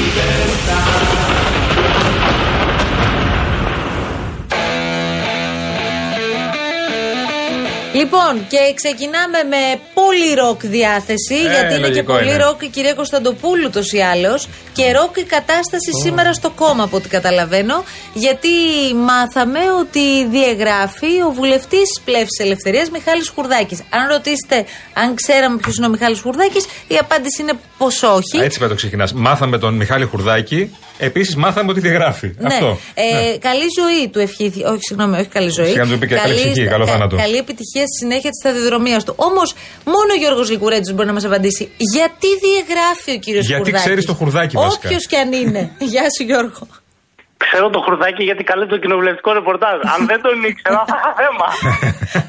Λοιπόν, 7.99 8.47
και 8.47 8.61
ξεκινάμε 8.75 9.39
με 9.53 9.79
πολύ 9.93 10.33
ροκ 10.33 10.59
διάθεση, 10.65 11.35
Ε, 11.35 11.39
γιατί 11.53 11.73
είναι 11.73 11.73
και 11.73 11.87
λογικό 11.87 12.13
πολύ 12.13 12.29
είναι. 12.33 12.43
ροκ 12.43 12.61
η 12.61 12.67
κυρία 12.67 12.93
Κωνσταντοπούλου 12.93 13.63
ούτω 13.65 13.79
ή 13.91 14.01
άλλω. 14.03 14.39
Και 14.73 14.91
ροκ 14.91 15.17
η 15.17 15.23
κατάσταση 15.23 15.91
σήμερα 16.03 16.33
στο 16.33 16.49
κόμμα, 16.49 16.83
από 16.83 16.95
ό,τι 16.97 17.09
καταλαβαίνω. 17.09 17.83
Γιατί 18.13 18.49
μάθαμε 18.95 19.59
ότι 19.79 20.25
διεγράφη 20.27 21.21
ο 21.27 21.31
βουλευτής 21.31 22.01
Πλεύσης 22.05 22.39
Ελευθερίας 22.39 22.89
Μιχάλης 22.89 23.29
Χουρδάκης. 23.29 23.79
Αν 23.89 24.07
ρωτήσετε 24.07 24.65
αν 24.93 25.15
ξέραμε 25.15 25.57
ποιος 25.57 25.75
είναι 25.77 25.85
ο 25.85 25.89
Μιχάλης 25.89 26.19
Χουρδάκης, 26.21 26.65
η 26.87 26.97
απάντηση 26.97 27.41
είναι 27.41 27.53
πως 27.77 28.03
όχι. 28.03 28.39
Α, 28.39 28.43
Έτσι 28.43 28.59
με 28.61 28.67
το 28.67 28.75
ξεκινάς. 28.75 29.13
Μάθαμε 29.13 29.57
τον 29.57 29.73
Μιχάλη 29.75 30.05
Χουρδάκη. 30.05 30.75
Επίσης 31.01 31.35
μάθαμε 31.35 31.71
ότι 31.71 31.79
διεγράφη. 31.79 32.27
Ναι. 32.37 32.47
Αυτό. 32.53 32.77
Ε, 32.93 33.01
Ναι. 33.03 33.37
Καλή 33.37 33.65
ζωή 33.79 34.09
του 34.09 34.19
ευχήθηκε. 34.19 34.65
Όχι, 34.65 34.79
συγγνώμη, 34.89 35.13
όχι 35.19 35.27
καλή 35.27 35.49
ζωή. 35.49 35.65
Σιγά 35.71 35.83
να 35.85 35.91
του 35.91 35.97
πει 35.99 36.07
και 36.07 36.15
καλή 36.15 36.35
ψυχή, 36.35 36.67
καλό 36.67 36.85
θάνατο. 36.87 37.15
Καλή 37.15 37.37
επιτυχία 37.37 37.81
στη 37.89 37.95
συνέχεια 38.01 38.29
της 38.29 38.39
σταδιοδρομίας 38.43 39.03
του. 39.05 39.13
Όμως, 39.17 39.53
μόνο 39.85 40.09
ο 40.15 40.17
Γιώργος 40.21 40.49
Λικουρέτζης 40.49 40.93
μπορεί 40.95 41.07
να 41.07 41.13
μας 41.13 41.25
απαντήσει. 41.25 41.63
Γιατί 41.95 42.27
διαγράφει 42.45 43.11
ο 43.11 43.19
κύριος 43.25 43.45
Γιατί 43.45 43.61
Χουρδάκης; 43.63 43.85
ξέρεις 43.85 44.05
το 44.05 44.13
Χουρδάκη, 44.13 44.57
βασικά. 44.57 44.81
Όποιος 44.87 45.05
και 45.07 45.17
αν 45.17 45.33
είναι. 45.33 45.61
Γεια 45.91 46.05
σου, 46.17 46.23
Γιώργο. 46.23 46.67
Ξέρω 47.45 47.69
το 47.69 47.79
χουρδάκι 47.85 48.23
γιατί 48.23 48.43
καλεί 48.43 48.65
το 48.67 48.77
κοινοβουλευτικό 48.83 49.29
ρεπορτάζ. 49.39 49.77
Αν 49.95 49.99
δεν 50.11 50.19
τον 50.25 50.35
ήξερα, 50.49 50.79
θα 50.91 50.95
είχα 50.99 51.11
θέμα. 51.21 51.47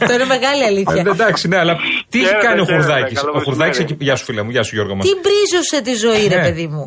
Αυτό 0.00 0.12
είναι 0.14 0.28
μεγάλη 0.36 0.62
αλήθεια. 0.70 1.02
Ε, 1.06 1.10
εντάξει, 1.10 1.48
ναι, 1.48 1.58
αλλά 1.62 1.74
τι 2.10 2.18
έχει 2.18 2.26
Χαίρετε, 2.28 2.46
κάνει 2.46 2.60
ο 2.60 2.64
χαίρετε, 2.64 2.82
Χουρδάκης; 2.82 3.18
καλό 3.20 3.30
Ο 3.38 3.40
Χουρδάκης 3.46 3.78
μεσημέρι. 3.78 3.94
εκεί. 3.94 4.04
Γεια 4.04 4.16
σου, 4.16 4.24
φίλε 4.24 4.42
μου, 4.42 4.50
γεια 4.50 4.62
σου, 4.62 4.74
Γιώργο 4.76 4.94
μου. 4.94 5.02
Τι 5.06 5.12
μπρίζωσε 5.22 5.78
τη 5.88 5.94
ζωή, 6.04 6.26
ρε 6.34 6.36
Ναι. 6.36 6.42
παιδί 6.42 6.66
μου. 6.66 6.84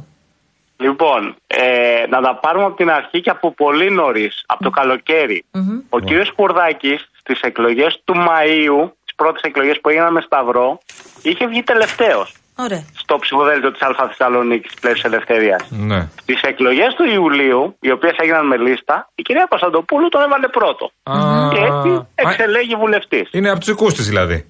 Λοιπόν, 0.85 1.35
ε, 1.47 2.07
να 2.09 2.21
τα 2.21 2.39
πάρουμε 2.43 2.65
από 2.65 2.75
την 2.75 2.89
αρχή 2.89 3.21
και 3.21 3.29
από 3.29 3.53
πολύ 3.53 3.89
νωρίς, 3.91 4.43
από 4.45 4.63
το 4.63 4.69
καλοκαιρι 4.69 5.45
Ο 5.89 5.99
κύριος 5.99 6.33
Χουρδάκης 6.35 7.09
στις 7.19 7.39
εκλογές 7.41 8.01
του 8.03 8.13
Μαΐου, 8.27 8.91
τις 9.05 9.15
πρώτες 9.15 9.41
εκλογές 9.41 9.79
που 9.81 9.89
έγιναν 9.89 10.13
με 10.13 10.21
Σταυρό, 10.21 10.79
είχε 11.21 11.47
βγει 11.47 11.63
τελευταίος 11.63 12.35
Ωραία. 12.55 12.83
στο 12.95 13.17
ψηφοδέλτιο 13.17 13.71
της 13.71 13.81
Α 13.81 14.07
Θεσσαλονίκης 14.07 14.73
Πλεύσης 14.81 15.03
Ελευθερίας. 15.03 15.61
Ναι. 15.69 16.07
Στις 16.21 16.41
εκλογές 16.41 16.93
του 16.97 17.03
Ιουλίου, 17.03 17.75
οι 17.79 17.91
οποίες 17.91 18.15
έγιναν 18.17 18.47
με 18.47 18.57
λίστα, 18.57 19.09
η 19.15 19.21
κυρία 19.21 19.45
Κωνσταντοπούλου 19.49 20.07
τον 20.09 20.21
έβαλε 20.21 20.47
πρώτο. 20.47 20.91
Α, 21.03 21.13
Και 21.53 21.59
έτσι 21.59 21.89
α, 21.89 22.07
εξελέγει 22.15 22.75
βουλευτής. 22.75 23.29
Είναι 23.31 23.49
από 23.49 23.59
τους 23.59 23.67
δικού 23.67 23.87
τη 23.91 24.01
δηλαδή. 24.01 24.47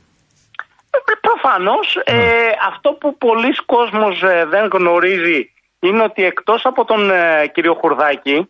Προφανώς 1.21 2.01
ε, 2.03 2.17
αυτό 2.67 2.89
που 2.99 3.17
πολλοί 3.17 3.55
κόσμος 3.65 4.21
ε, 4.21 4.45
δεν 4.49 4.69
γνωρίζει 4.73 5.52
είναι 5.87 6.03
ότι 6.03 6.23
εκτός 6.23 6.65
από 6.65 6.85
τον 6.85 7.09
ε, 7.11 7.47
κύριο 7.53 7.73
Χουρδάκη, 7.73 8.49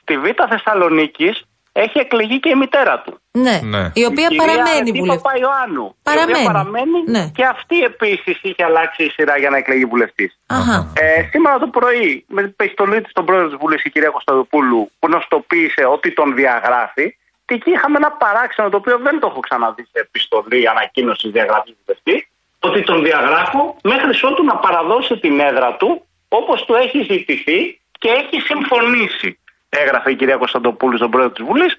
στη 0.00 0.18
Β' 0.18 0.26
Θεσσαλονίκης 0.48 1.44
έχει 1.72 1.98
εκλεγεί 1.98 2.40
και 2.40 2.48
η 2.48 2.54
μητέρα 2.54 3.02
του. 3.04 3.20
Ναι. 3.30 3.60
Ναι. 3.62 3.90
Η 3.94 4.04
οποία 4.04 4.28
η 4.30 4.36
παραμένει 4.36 4.84
κυρία 4.84 5.00
βουλευτή. 5.00 5.22
Παπαϊωάννου. 5.22 5.86
Η 5.86 6.02
Παραμένει. 6.02 6.32
οποία 6.32 6.52
παραμένει 6.52 6.98
Ναι. 7.06 7.30
και 7.34 7.44
αυτή 7.44 7.82
επίσης 7.82 8.38
είχε 8.42 8.64
αλλάξει 8.64 9.04
η 9.04 9.10
σειρά 9.10 9.38
για 9.38 9.50
να 9.50 9.56
εκλεγεί 9.56 9.84
βουλευτής. 9.84 10.38
Αχα. 10.46 10.92
Ε, 11.00 11.22
σήμερα 11.30 11.58
το 11.58 11.66
πρωί, 11.66 12.24
με 12.28 12.42
την 12.42 12.54
επιστολή 12.58 13.00
της 13.00 13.10
στον 13.10 13.24
πρόεδρο 13.24 13.48
της 13.48 13.56
Βουλής, 13.60 13.82
η 13.84 13.90
κυρία 13.90 14.08
Κωνσταντοπούλου, 14.08 14.90
που 14.98 15.06
γνωστοποίησε 15.06 15.84
ότι 15.84 16.12
τον 16.12 16.34
διαγράφει, 16.34 17.16
και 17.46 17.54
εκεί 17.54 17.70
είχαμε 17.70 17.96
ένα 17.96 18.10
παράξενο 18.10 18.68
το 18.68 18.76
οποίο 18.76 18.98
δεν 18.98 19.20
το 19.20 19.26
έχω 19.26 19.40
ξαναδεί 19.40 19.82
σε 19.82 19.98
επιστολή 20.06 20.68
ανακοίνωσης 20.68 21.30
διαγραφή 21.30 21.76
βουλευτή, 21.84 22.28
ότι 22.60 22.82
τον 22.82 23.02
διαγράφω 23.02 23.76
μέχρι 23.82 24.10
ότου 24.22 24.44
να 24.44 24.56
παραδώσει 24.56 25.18
την 25.18 25.40
έδρα 25.40 25.76
του 25.76 26.05
όπως 26.28 26.64
του 26.64 26.74
έχει 26.74 26.98
ζητηθεί 27.12 27.58
και 27.98 28.08
έχει 28.20 28.36
συμφωνήσει. 28.50 29.38
Έγραφε 29.68 30.10
η 30.10 30.16
κυρία 30.16 30.36
Κωνσταντοπούλου 30.36 30.96
στον 30.96 31.10
πρόεδρο 31.10 31.32
της 31.32 31.44
Βουλής, 31.48 31.72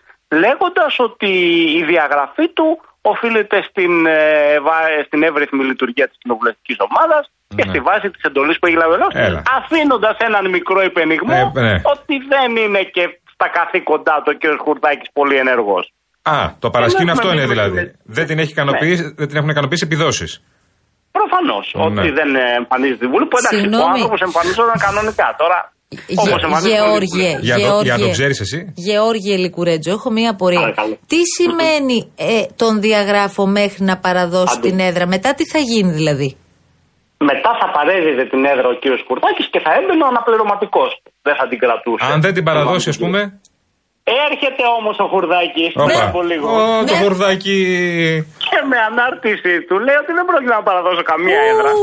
λέγοντας 0.43 0.93
ότι 1.07 1.29
η 1.79 1.83
διαγραφή 1.83 2.47
του 2.57 2.67
οφείλεται 3.01 3.57
στην, 3.69 4.05
ε, 4.05 4.59
βα- 4.65 5.03
στην 5.05 5.23
εύρυθμη 5.23 5.63
λειτουργία 5.63 6.07
της 6.07 6.17
κοινοβουλευτικής 6.21 6.77
ομάδας 6.87 7.23
και 7.55 7.63
Ναι. 7.65 7.69
στη 7.69 7.79
βάση 7.79 8.09
της 8.09 8.21
εντολής 8.29 8.59
που 8.59 8.65
έχει 8.67 8.75
λάβει 8.75 8.93
ο 8.93 8.95
Έλα. 8.95 9.29
λαός, 9.29 9.41
αφήνοντας 9.59 10.15
έναν 10.29 10.49
μικρό 10.49 10.81
υπενιγμό 10.83 11.51
Ε, 11.55 11.59
ναι. 11.61 11.73
ότι 11.93 12.15
δεν 12.33 12.55
είναι 12.63 12.81
και 12.95 13.03
στα 13.33 13.47
καθήκοντά 13.57 14.15
του 14.23 14.31
ο 14.33 14.37
κ. 14.41 14.61
Χουρδάκη 14.63 15.09
πολύ 15.13 15.35
ενεργός. 15.35 15.91
Α, 16.21 16.37
το 16.59 16.69
παρασκήνιο 16.69 17.11
έχουμε 17.11 17.29
αυτό 17.29 17.33
είναι 17.33 17.47
μείνει 17.47 17.53
δηλαδή. 17.53 17.75
με- 17.75 17.93
Δεν 18.03 18.25
την, 18.27 18.39
έχει 18.39 18.51
ικανοποιήσει, 18.51 19.03
δεν 19.17 19.27
την 19.27 19.37
έχουν 19.37 19.49
ικανοποιήσει 19.49 19.83
επιδόσεις. 19.85 20.43
Προφανώς 21.19 21.65
Ναι. 21.75 21.81
ότι 21.85 22.09
δεν 22.19 22.29
ε, 22.35 22.43
εμφανίζεται 22.61 23.01
τη 23.03 23.07
Βουλή. 23.13 23.25
Που 23.31 23.37
εντάξει, 23.41 23.55
ο 23.57 23.59
Συγγνώμη. 23.61 23.91
άνθρωπος 23.93 24.19
εμφανίζονταν 24.27 24.77
κανονικά. 24.87 25.27
Τώρα. 25.41 25.59
Γε- 25.89 26.19
όπως 26.23 26.41
εμφανίζεται 26.47 26.75
στη 26.75 26.89
Βουλή. 26.91 27.07
Γεώργιε, 27.15 27.31
Για 27.47 27.55
το- 27.55 27.61
Γεώργιε, 27.65 27.95
για 27.95 28.05
το 28.05 28.09
ξέρεις 28.17 28.37
εσύ; 28.45 28.59
Γεώργιε 28.87 29.35
Λικουρέτζο, 29.43 29.91
έχω 29.97 30.09
μία 30.17 30.29
απορία. 30.35 30.59
Παρακαλώ. 30.65 30.95
Τι 31.11 31.19
σημαίνει 31.37 31.97
ε, 32.15 32.43
τον 32.61 32.73
διαγράφω 32.85 33.43
μέχρι 33.59 33.81
να 33.89 33.95
παραδώσει 34.05 34.55
Άντε. 34.57 34.67
την 34.69 34.79
έδρα, 34.89 35.05
μετά 35.15 35.29
τι 35.37 35.43
θα 35.53 35.59
γίνει 35.71 35.91
δηλαδή; 36.01 36.29
Μετά 37.31 37.51
θα 37.61 37.67
παρέδιδε 37.77 38.23
την 38.33 38.41
έδρα 38.51 38.67
ο 38.73 38.75
κ. 38.81 38.83
Χουρδάκη 39.07 39.43
και 39.53 39.59
θα 39.65 39.71
έμπαινε 39.79 40.03
ο 40.03 40.07
αναπληρωματικός. 40.13 40.91
Δεν 41.21 41.35
θα 41.39 41.47
την 41.47 41.59
κρατούσε. 41.63 42.05
Αν 42.13 42.21
δεν 42.21 42.33
την 42.33 42.43
παραδώσει, 42.43 42.89
ας 42.89 42.97
πούμε. 42.97 43.19
Έρχεται 44.29 44.63
όμως 44.77 44.95
ο 45.03 45.05
Χουρδάκης 45.11 45.71
πριν 45.87 45.99
από 46.07 46.19
λίγο. 46.31 46.47
Ω, 46.49 46.83
το 46.89 46.93
Ναι. 46.93 46.99
χορδάκι. 47.01 47.57
Και 48.51 48.59
με 48.69 48.77
ανάρτησή 48.89 49.55
του 49.67 49.75
λέει 49.85 49.97
ότι 50.03 50.11
δεν 50.17 50.25
πρόκειται 50.29 50.53
να 50.59 50.63
παραδώσω 50.69 51.03
καμία 51.11 51.39
έδρα. 51.51 51.69
Ου, 51.71 51.81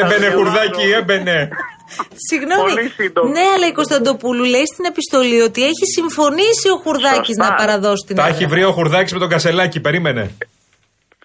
Έμπαινε 0.00 0.26
Θα 0.30 0.34
χουρδάκι, 0.36 0.82
διαβάσω. 0.86 0.98
έμπαινε. 1.00 1.36
Συγγνώμη. 2.28 2.70
Πολύ 2.72 2.88
σύντομο. 2.98 3.28
Ναι, 3.36 3.44
αλλά 3.54 3.66
η 3.72 3.74
Κωνσταντοπούλου 3.80 4.44
λέει 4.54 4.66
στην 4.72 4.84
επιστολή 4.92 5.38
ότι 5.48 5.60
έχει 5.70 5.84
συμφωνήσει 5.98 6.66
ο 6.74 6.76
Χουρδάκης 6.84 7.34
Σωστά. 7.36 7.44
να 7.48 7.58
παραδώσει 7.60 8.02
την 8.08 8.16
Τα 8.16 8.22
έδρα. 8.22 8.34
έχει 8.34 8.44
βρει 8.52 8.62
ο 8.70 8.72
χουρδάκι 8.76 9.10
με 9.14 9.20
τον 9.24 9.28
κασελάκι, 9.34 9.78
περίμενε. 9.86 10.22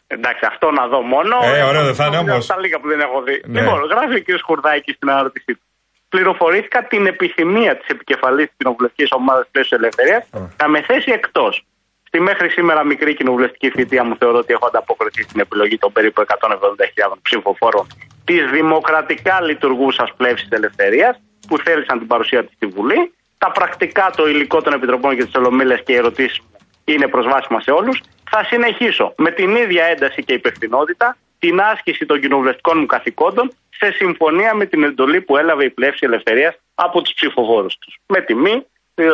Εντάξει, 0.08 0.44
αυτό 0.52 0.68
να 0.80 0.84
δω 0.92 1.00
μόνο. 1.14 1.36
Ε, 1.56 1.62
ωραίο 1.70 1.84
δεν 1.90 1.96
θα 2.00 2.06
είναι 2.08 2.18
Αυτό 2.18 2.32
όμως. 2.32 2.46
Τα 2.54 2.58
λίγα 2.64 2.78
που 2.82 2.88
δεν 2.94 3.00
έχω 3.08 3.18
δει. 3.28 3.36
Ναι. 3.46 3.60
Λοιπόν, 3.60 3.78
γράφει 3.92 4.16
ο 4.22 4.24
κ. 4.26 4.30
Χουρδάκης 4.48 4.94
στην 4.96 5.10
ανάρτησή 5.14 5.52
του. 5.58 5.66
Πληροφορήθηκα 6.14 6.84
την 6.84 7.06
επιθυμία 7.06 7.78
της 7.78 7.88
επικεφαλής 7.88 8.46
της 8.46 8.56
κοινοβουλευτικής 8.58 9.12
ομάδας 9.12 9.48
Πλαίσιο 9.52 9.78
Ελευθερίας 9.78 10.30
να 10.62 10.68
με 10.68 10.82
θέσει 10.82 11.12
εκτός. 11.12 11.66
Στη 12.04 12.20
μέχρι 12.20 12.50
σήμερα 12.50 12.84
μικρή 12.84 13.14
κοινοβουλευτική 13.16 13.70
θητεία 13.70 14.04
μου 14.04 14.16
θεωρώ 14.20 14.38
ότι 14.38 14.54
έχω 14.54 14.66
ανταποκριθεί 14.66 15.24
στην 15.24 15.40
επιλογή 15.40 15.78
των 15.78 15.92
περίπου 15.92 16.24
170.000 16.28 17.18
ψηφοφόρων 17.22 17.88
της 18.26 18.50
δημοκρατικά 18.52 19.42
λειτουργούσας 19.42 20.14
πλεύσης 20.18 20.48
ελευθερίας 20.50 21.22
που 21.48 21.58
θέλησαν 21.58 21.98
την 21.98 22.08
παρουσία 22.08 22.44
της 22.46 22.56
στη 22.56 22.66
Βουλή. 22.66 23.14
Τα 23.38 23.52
πρακτικά, 23.52 24.12
το 24.16 24.28
υλικό 24.28 24.62
των 24.62 24.74
επιτροπών 24.74 25.16
και 25.16 25.24
τις 25.26 25.36
ολομήλε 25.36 25.78
και 25.78 25.94
οι 25.94 25.96
ερωτήσεις 25.96 26.40
μου 26.40 26.58
είναι 26.84 27.08
προσβάσιμα 27.08 27.62
σε 27.62 27.72
όλους. 27.72 28.02
Θα 28.30 28.44
συνεχίσω 28.44 29.14
με 29.18 29.32
την 29.32 29.56
ίδια 29.56 29.84
ένταση 29.84 30.24
και 30.24 30.34
υπευθυνότητα 30.34 31.18
την 31.44 31.56
άσκηση 31.72 32.04
των 32.10 32.18
κοινοβουλευτικών 32.24 32.76
μου 32.80 32.86
καθηκόντων 32.96 33.46
σε 33.80 33.88
συμφωνία 34.02 34.52
με 34.60 34.66
την 34.72 34.80
εντολή 34.90 35.20
που 35.26 35.34
έλαβε 35.42 35.64
η 35.70 35.72
πλεύση 35.78 36.04
ελευθερίας 36.10 36.54
από 36.86 36.98
τους 37.02 37.14
ψηφοφόρους 37.18 37.74
τους. 37.82 37.94
Με 38.14 38.20
τιμή, 38.28 38.56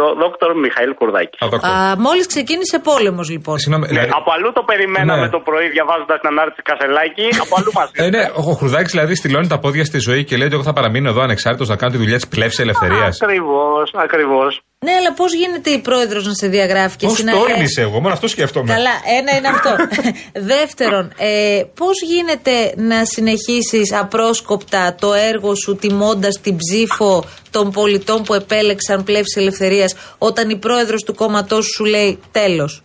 Ο 0.07 0.13
δόκτωρ 0.23 0.49
Μιχαήλ 0.65 0.91
Κουρδάκη. 0.99 1.37
Α, 1.43 1.47
δόκτωρ. 1.53 1.69
Α, 1.69 1.95
Μόλις 2.07 2.25
ξεκίνησε 2.33 2.77
πόλεμος, 2.89 3.27
λοιπόν. 3.29 3.55
Συγγνώμη, 3.59 3.85
δηλαδή- 3.91 4.11
Από 4.19 4.29
αλλού 4.35 4.49
το 4.57 4.63
περιμέναμε 4.71 5.21
Ναι. 5.25 5.29
το 5.35 5.39
πρωί 5.47 5.67
διαβάζοντας 5.75 6.19
την 6.19 6.29
ανάρτηση 6.33 6.61
Κασελάκη. 6.69 7.27
Από 7.43 7.53
αλλού 7.59 7.71
μας 7.77 7.87
Ε, 7.93 8.09
ναι, 8.15 8.23
ο 8.35 8.51
Χρουδάκη 8.59 8.89
δηλαδή 8.95 9.15
στυλώνει 9.15 9.47
τα 9.47 9.59
πόδια 9.59 9.85
στη 9.85 9.99
ζωή 10.07 10.21
και 10.27 10.35
λέει 10.37 10.45
ότι 10.49 10.55
εγώ 10.55 10.63
θα 10.69 10.73
παραμείνω 10.73 11.09
εδώ 11.09 11.21
ανεξάρτητος 11.21 11.67
να 11.67 11.75
κάνω 11.75 11.91
τη 11.91 11.97
δουλειά 11.97 12.15
της 12.15 12.27
πλεύσης 12.27 12.59
ελευθερίας. 12.59 13.21
Ακριβώς, 13.21 13.91
ακριβώς. 14.05 14.61
Ναι, 14.85 14.91
αλλά 14.91 15.13
πώς 15.13 15.33
γίνεται 15.33 15.69
η 15.69 15.79
πρόεδρος 15.79 16.25
να 16.25 16.33
σε 16.33 16.47
διαγράφει 16.47 16.97
και 16.97 17.05
Πώς 17.05 17.15
εσύ 17.15 17.23
να. 17.23 17.31
τόλμησε 17.31 17.81
εγώ, 17.81 17.99
μόνο 17.99 18.13
αυτό 18.13 18.27
σκέφτομαι. 18.27 18.73
Καλά, 18.73 18.89
ένα 19.17 19.37
είναι 19.37 19.47
αυτό. 19.47 19.75
Δεύτερον, 20.55 21.11
ε, 21.17 21.63
πώς 21.75 22.01
γίνεται 22.01 22.73
να 22.75 23.05
συνεχίσεις 23.05 23.93
απρόσκοπτα 23.93 24.95
το 24.95 25.13
έργο 25.13 25.55
σου 25.55 25.75
τιμώντας 25.75 26.41
την 26.41 26.55
ψήφο 26.57 27.23
των 27.51 27.71
πολιτών 27.71 28.23
που 28.23 28.33
επέλεξαν 28.33 29.03
πλεύση 29.03 29.39
ελευθερίας 29.39 30.15
όταν 30.17 30.49
η 30.49 30.57
πρόεδρος 30.57 31.03
του 31.03 31.15
κόμματός 31.15 31.65
σου 31.75 31.85
λέει 31.85 32.19
τέλος; 32.31 32.83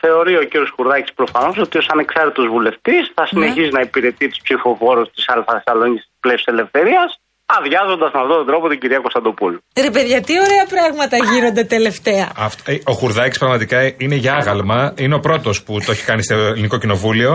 Θεωρεί 0.00 0.36
ο 0.36 0.48
κ. 0.48 0.52
Κουρδάκης 0.76 1.12
προφανώς 1.14 1.58
ότι 1.58 1.78
ως 1.78 1.88
ανεξάρτητος 1.88 2.46
βουλευτής 2.46 3.12
θα 3.14 3.26
συνεχίζει 3.26 3.70
να 3.72 3.80
υπηρετεί 3.80 4.28
τους 4.28 4.40
ψηφοφόρους 4.42 5.08
της 5.14 5.28
Α 5.28 5.44
Θεσσαλονίκης 5.52 6.04
τη 6.04 6.10
πλεύση 6.20 6.44
ελευθερίας, 6.46 7.20
αδειάζοντας 7.56 8.10
με 8.14 8.20
αυτόν 8.22 8.36
τον 8.36 8.46
τρόπο 8.46 8.68
την 8.68 8.78
κυρία 8.82 8.98
Κωνσταντοπούλου. 8.98 9.58
Ρε 9.84 9.90
παιδιά, 9.90 10.20
τι 10.20 10.32
ωραία 10.46 10.64
πράγματα 10.74 11.16
γίνονται 11.32 11.64
τελευταία. 11.64 12.26
Αυτό- 12.36 12.70
ε, 12.72 12.78
ο 12.84 12.92
Χουρδάκης 12.92 13.38
πραγματικά 13.38 13.78
είναι 13.96 14.14
για 14.14 14.32
άγαλμα. 14.40 14.92
Είναι 14.96 15.14
ο 15.14 15.20
πρώτος 15.20 15.62
που 15.62 15.72
το 15.86 15.90
έχει 15.94 16.04
κάνει 16.04 16.22
στο 16.22 16.34
Ελληνικό 16.34 16.78
Κοινοβούλιο. 16.78 17.32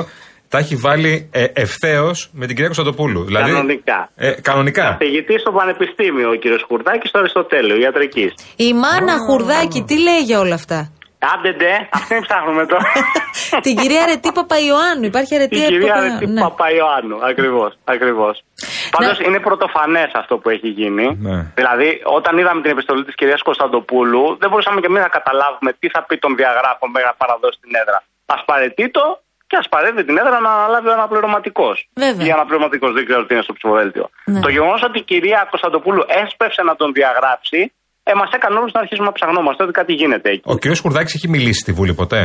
Τα 0.50 0.58
έχει 0.60 0.76
βάλει 0.76 1.30
ε, 1.32 1.46
ευθέως 1.54 2.30
με 2.32 2.46
την 2.46 2.56
κυρία 2.56 2.66
Κωνσταντοπούλου. 2.74 3.24
Δηλαδή, 3.24 3.52
Κανονικά. 3.52 4.10
Ε, 4.16 4.32
κανονικά. 4.42 4.84
Καθηγητής 4.84 5.42
στο 5.42 5.52
Πανεπιστήμιο 5.52 6.30
ο 6.30 6.38
κ. 6.38 6.66
Κουρδάκη 6.68 7.08
στο 7.08 7.20
Αριστοτέλειο, 7.20 7.76
ιατρικής. 7.76 8.34
Η 8.56 8.74
μάνα 8.74 9.16
Χουρδάκη, 9.28 9.82
τι 9.88 10.00
λέει 10.00 10.20
για 10.20 10.40
όλα 10.40 10.54
αυτά; 10.54 10.92
Άντε 11.34 11.52
ντε, 11.54 11.88
αυτήν 11.92 12.22
ψάχνουμε 12.22 12.66
τώρα. 12.66 12.84
την 13.66 13.76
κυρία 13.76 14.02
Αρετή 14.04 14.32
Παπαϊωάννου. 14.32 15.06
Υπάρχει 15.06 15.36
Αρετή 15.36 15.56
Η 15.58 15.66
κυρία 15.66 15.88
Παπαϊωάννου. 15.94 16.16
Αρετή 16.16 16.32
Ναι. 16.32 16.42
Παπαϊωάννου, 16.42 17.18
ακριβώς. 17.26 17.72
Ακριβώς. 17.84 18.44
Πάντως 18.92 19.20
Να- 19.20 19.26
είναι 19.28 19.40
πρωτοφανές 19.40 20.12
αυτό 20.14 20.38
που 20.38 20.50
έχει 20.50 20.68
γίνει. 20.68 21.18
Ναι. 21.22 21.52
Δηλαδή, 21.56 22.02
όταν 22.04 22.38
είδαμε 22.38 22.62
την 22.62 22.72
επιστολή 22.72 23.04
της 23.04 23.16
κυρίας 23.16 23.42
Κωνσταντοπούλου, 23.42 24.38
δεν 24.40 24.50
μπορούσαμε 24.50 24.80
και 24.82 24.86
εμείς 24.86 25.02
να 25.02 25.08
καταλάβουμε 25.08 25.74
τι 25.80 25.90
θα 25.90 26.04
πει 26.04 26.18
τον 26.18 26.36
διαγράφων 26.36 26.90
μέχρι 26.90 27.08
να 27.08 27.14
παραδώσει 27.14 27.58
την 27.62 27.72
έδρα. 27.82 28.04
Α 28.26 28.44
παρετεί 28.46 28.90
το 28.90 29.22
και 29.48 29.56
ας 29.60 29.70
παρέμβει 29.70 30.04
την 30.04 30.18
έδρα 30.18 30.40
να 30.40 30.52
αναλάβει 30.52 30.88
ο 30.88 30.94
αναπληρωματικός. 30.94 31.90
Βέβαια. 31.96 32.26
Ή 32.28 32.32
αναπληρωματικός, 32.32 32.92
δεν 32.94 33.06
ξέρω 33.06 33.26
τι 33.26 33.34
είναι 33.34 33.44
στο 33.44 33.54
ψηφοδέλτιο. 33.54 34.10
Ναι. 34.26 34.40
Το 34.40 34.50
γεγονός 34.50 34.84
ότι 34.84 34.98
η 35.00 35.02
κυρία 35.02 35.48
Κωνσταντοπούλου 35.50 36.04
έσπευσε 36.08 36.62
να 36.64 36.76
τον 36.76 36.94
διαγράψει, 36.94 37.74
ε, 38.10 38.12
μας 38.20 38.30
έκανε 38.38 38.56
όλους 38.60 38.72
να 38.76 38.80
αρχίσουμε 38.84 39.08
να 39.10 39.14
ψαχνόμαστε 39.18 39.62
ότι 39.66 39.74
κάτι 39.80 39.94
γίνεται 39.94 40.30
εκεί. 40.36 40.42
Ο 40.54 40.58
κύριος 40.62 40.80
Χουρδάκη 40.80 41.12
έχει 41.18 41.28
μιλήσει 41.36 41.60
στη 41.66 41.72
Βουλή 41.72 41.94
ποτέ; 42.02 42.22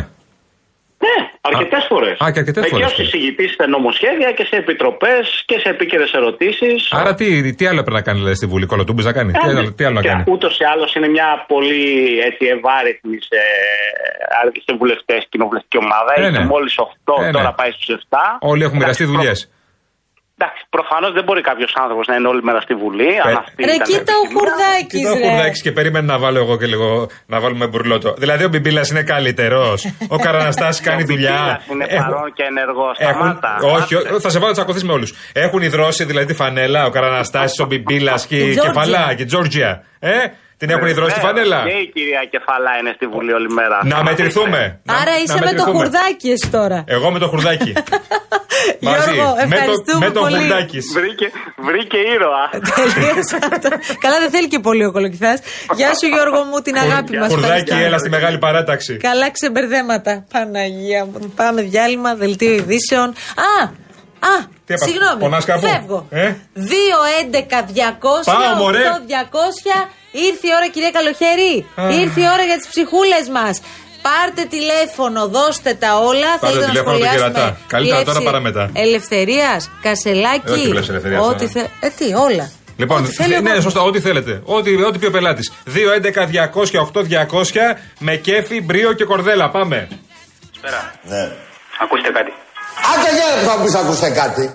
Ναι, 1.06 1.16
αρκετές 1.48 1.82
φορές. 1.90 2.16
Α, 2.24 2.26
και 2.32 2.38
αρκετές 2.42 2.62
Εκεί 2.64 2.72
φορές. 2.74 2.86
ως 2.92 2.98
εισηγητής 2.98 3.50
σε 3.58 3.64
νομοσχέδια 3.74 4.30
και 4.36 4.44
σε 4.50 4.56
επιτροπές 4.62 5.24
και 5.48 5.56
σε 5.62 5.68
επίκαιρες 5.74 6.10
ερωτήσεις. 6.18 6.78
Άρα 7.00 7.14
τι, 7.18 7.26
τι 7.58 7.64
άλλο 7.70 7.80
πρέπει 7.84 7.98
να 8.00 8.04
κάνει 8.08 8.18
δηλαδή, 8.22 8.36
στη 8.40 8.46
Βουλή, 8.52 8.66
κολοτούμπης 8.72 9.04
να 9.10 9.12
κάνει; 9.18 9.30
Τι 9.32 9.48
άλλο, 9.50 9.72
τι 9.76 9.84
άλλο 9.84 9.94
να 10.00 10.04
κάνει; 10.10 10.22
Ούτως 10.34 10.54
ή 10.62 10.64
άλλως 10.72 10.90
είναι 10.96 11.08
μια 11.16 11.28
πολύ 11.52 11.84
έτσι, 12.28 12.44
ευάρετη 12.56 13.10
σε, 13.30 13.40
σε 14.66 14.72
βουλευτές 14.80 15.20
κοινοβουλευτική 15.32 15.78
ομάδα. 15.84 16.10
Ε, 16.16 16.20
Είναι 16.20 16.38
ναι. 16.38 16.44
μόλις 16.54 16.74
8, 16.78 17.22
Ε, 17.22 17.24
ναι. 17.24 17.30
τώρα 17.36 17.52
πάει 17.58 17.70
στους 17.76 17.88
7. 18.08 18.16
Όλοι 18.52 18.62
έχουν 18.66 18.76
μοιραστεί 18.80 19.02
Εντάξει, 19.04 19.18
δουλειές. 19.18 19.38
Εντάξει, 20.40 20.62
προφανώς 20.70 21.12
δεν 21.12 21.24
μπορεί 21.24 21.40
κάποιος 21.40 21.72
άνθρωπος 21.82 22.06
να 22.06 22.14
είναι 22.16 22.28
όλη 22.28 22.42
μέρα 22.42 22.60
στη 22.60 22.74
Βουλή. 22.74 23.10
αν 23.26 23.36
αυτή 23.36 23.64
Ρε, 23.64 23.72
ήταν 23.72 23.86
η 23.88 23.92
κοίτα 23.92 24.12
ο 24.12 24.22
επιθυμία. 24.24 24.34
Χουρδάκης. 24.34 25.00
Κοίτα 25.00 25.10
ο 25.12 25.16
Χουρδάκης 25.30 25.62
και 25.62 25.72
περίμενε 25.72 26.06
να 26.12 26.18
βάλω 26.18 26.38
εγώ 26.38 26.56
και 26.58 26.66
λίγο 26.66 27.08
να 27.26 27.40
βάλουμε 27.40 27.66
μπουρλότο. 27.66 28.14
Δηλαδή 28.18 28.44
ο 28.44 28.48
Μπιμπίλας 28.48 28.90
είναι 28.90 29.02
καλύτερος. 29.02 29.78
Ο 30.08 30.16
Καραναστάσης 30.24 30.80
κάνει 30.86 31.02
Ο 31.02 31.06
δουλειά. 31.06 31.30
Πιπίλας 31.30 31.66
Είναι 31.72 31.84
Έχουν- 31.88 32.12
παρόν 32.12 32.32
και 32.32 32.42
ενεργός. 32.52 32.96
Έχουν, 32.98 33.14
Σταμάτα. 33.14 33.56
όχι, 33.76 33.94
Άσε. 33.94 34.14
ό- 34.14 34.20
θα 34.20 34.28
σε 34.30 34.38
βάλω 34.38 34.48
να 34.50 34.52
τσακωθείς 34.56 34.84
με 34.84 34.92
όλους. 34.92 35.14
Έχουν 35.32 35.62
υδρώσει 35.62 36.04
δηλαδή 36.04 36.26
τη 36.26 36.34
φανέλα, 36.34 36.86
ο 36.86 36.90
Καραναστάσης, 36.90 37.58
ο 37.60 37.64
Μπιμπίλας 37.66 38.26
και 38.26 38.36
Η 38.36 38.38
η 38.38 38.50
Τζόρτζια. 38.54 38.82
Κεφαλά 38.84 39.14
και 39.14 39.22
η 39.22 39.26
Τζόρτζια. 39.26 39.84
Ε, 40.00 40.10
την 40.60 40.68
έχουν 40.74 40.86
υδρώσει 40.92 41.14
τη 41.14 41.20
Βεβαίως. 41.20 41.48
φανέλα; 41.48 41.60
Και 41.68 41.76
η 41.84 41.86
κυρία 41.94 42.22
Κεφαλά 42.34 42.72
είναι 42.80 42.92
στη 42.98 43.06
Βουλή 43.12 43.32
όλη 43.38 43.48
μέρα. 43.58 43.78
Να 43.92 44.02
μετρηθούμε. 44.08 44.60
Να- 44.88 44.94
Άρα 45.00 45.10
να 45.10 45.16
είσαι 45.22 45.32
με 45.32 45.38
το 45.40 45.44
μετρηθούμε. 45.44 45.76
Χουρδάκη 45.76 46.28
εσύ 46.36 46.48
τώρα. 46.58 46.78
Εγώ 46.96 47.06
με 47.14 47.18
το 47.22 47.26
χουρδάκι. 47.32 47.72
Μαζί. 48.88 49.12
Γιώργο, 49.14 49.28
με 49.34 49.42
το, 49.42 49.46
ευχαριστούμε 49.54 50.06
με 50.06 50.10
το 50.16 50.20
πολύ. 50.20 50.36
χουρδάκις. 50.38 50.84
Βρήκε, 50.98 51.26
βρήκε 51.68 51.98
ήρωα. 52.14 52.44
Τελείωσα 52.76 53.36
αυτό. 53.52 53.68
Καλά, 54.04 54.16
δεν 54.22 54.30
θέλει 54.34 54.48
και 54.48 54.58
πολύ 54.58 54.84
ο 54.84 54.92
κολοκυθάς. 54.92 55.38
Γεια 55.78 55.90
σου, 55.98 56.06
Γιώργο 56.14 56.40
μου, 56.48 56.58
την 56.66 56.76
αγάπη 56.84 57.16
μας. 57.18 57.28
Χουρδάκι, 57.32 57.72
έλα 57.86 57.98
στη 57.98 58.08
μεγάλη 58.08 58.38
παράταξη. 58.38 58.96
Καλά 58.96 59.30
ξεμπερδέματα. 59.30 60.12
Παναγία 60.32 61.04
μου. 61.04 61.32
Πάμε 61.36 61.62
διάλειμμα, 61.62 62.14
δελτίο 62.14 62.52
ειδήσεων. 62.52 63.08
Α! 63.08 63.86
Α! 64.18 64.34
Τι 64.66 64.74
έπαθες, 64.74 64.88
Συγγνώμη. 64.88 65.20
πονάς 65.20 65.44
κάπου; 65.44 65.68
Φεύγω. 65.68 66.06
Ε; 66.10 66.32
2-11-200. 66.54 68.24
Πάω, 68.24 68.54
μωρέ. 68.56 68.78
8-200. 68.78 69.88
Ήρθε 70.12 70.46
η 70.50 70.52
ώρα, 70.58 70.68
κυρία 70.74 70.90
Καλοχέρη. 70.90 71.54
Ήρθε 72.02 72.20
η 72.20 72.28
ώρα 72.34 72.44
για 72.50 72.56
τις 72.60 72.66
ψυχούλες 72.72 73.26
μας. 73.36 73.54
Πάρτε 74.06 74.42
τηλέφωνο, 74.56 75.28
δώστε 75.28 75.74
τα 75.74 75.98
όλα. 75.98 76.30
Πάρτε 76.40 76.46
Θέλετε 76.46 76.66
να 76.66 76.72
τηλέφωνο 76.72 76.96
και 76.98 77.04
σχολιάσουμε. 77.04 77.32
κερατά. 77.32 77.56
Καλύτερα 77.66 77.96
τώρα 77.98 78.04
Πλεύση 78.18 78.24
παρά 78.24 78.40
μετά. 78.40 78.70
Ελευθερίας, 78.74 79.70
Κασελάκη. 79.82 80.50
Ε, 80.50 80.52
όχι 80.52 80.68
πλεύση 80.68 80.90
ελευθερίας, 80.90 81.26
Ό,τι 81.26 81.44
ε. 81.44 81.48
θε... 81.48 81.60
Ε, 81.80 81.88
τι, 81.98 82.14
όλα. 82.14 82.50
Λοιπόν, 82.76 83.02
Ό,τι 83.04 83.12
θέλει 83.14 83.34
ο 83.36 83.40
ναι, 83.40 83.44
κόσμος. 83.48 83.62
σωστά, 83.62 83.80
ό,τι 83.82 84.00
θέλετε. 84.00 84.40
Ό,τι, 84.44 84.70
ό,τι 84.88 84.98
πει 84.98 85.06
ο 85.06 85.10
πελάτης. 85.10 85.52
2-11-200-8-200 85.74 87.76
με 87.98 88.16
κέφι, 88.16 88.60
μπρίο 88.60 88.92
και 88.92 89.04
κορδέλα. 89.04 89.50
Πάμε. 89.50 89.88
Ναι. 91.02 91.30
Ακούστε 91.82 92.10
κάτι. 92.12 92.32
Άντε 92.92 93.10
για 93.16 93.46
να 93.46 93.56
μου 93.56 93.64
πεις 93.64 93.74
ακούστε 93.74 94.10
κάτι. 94.10 94.54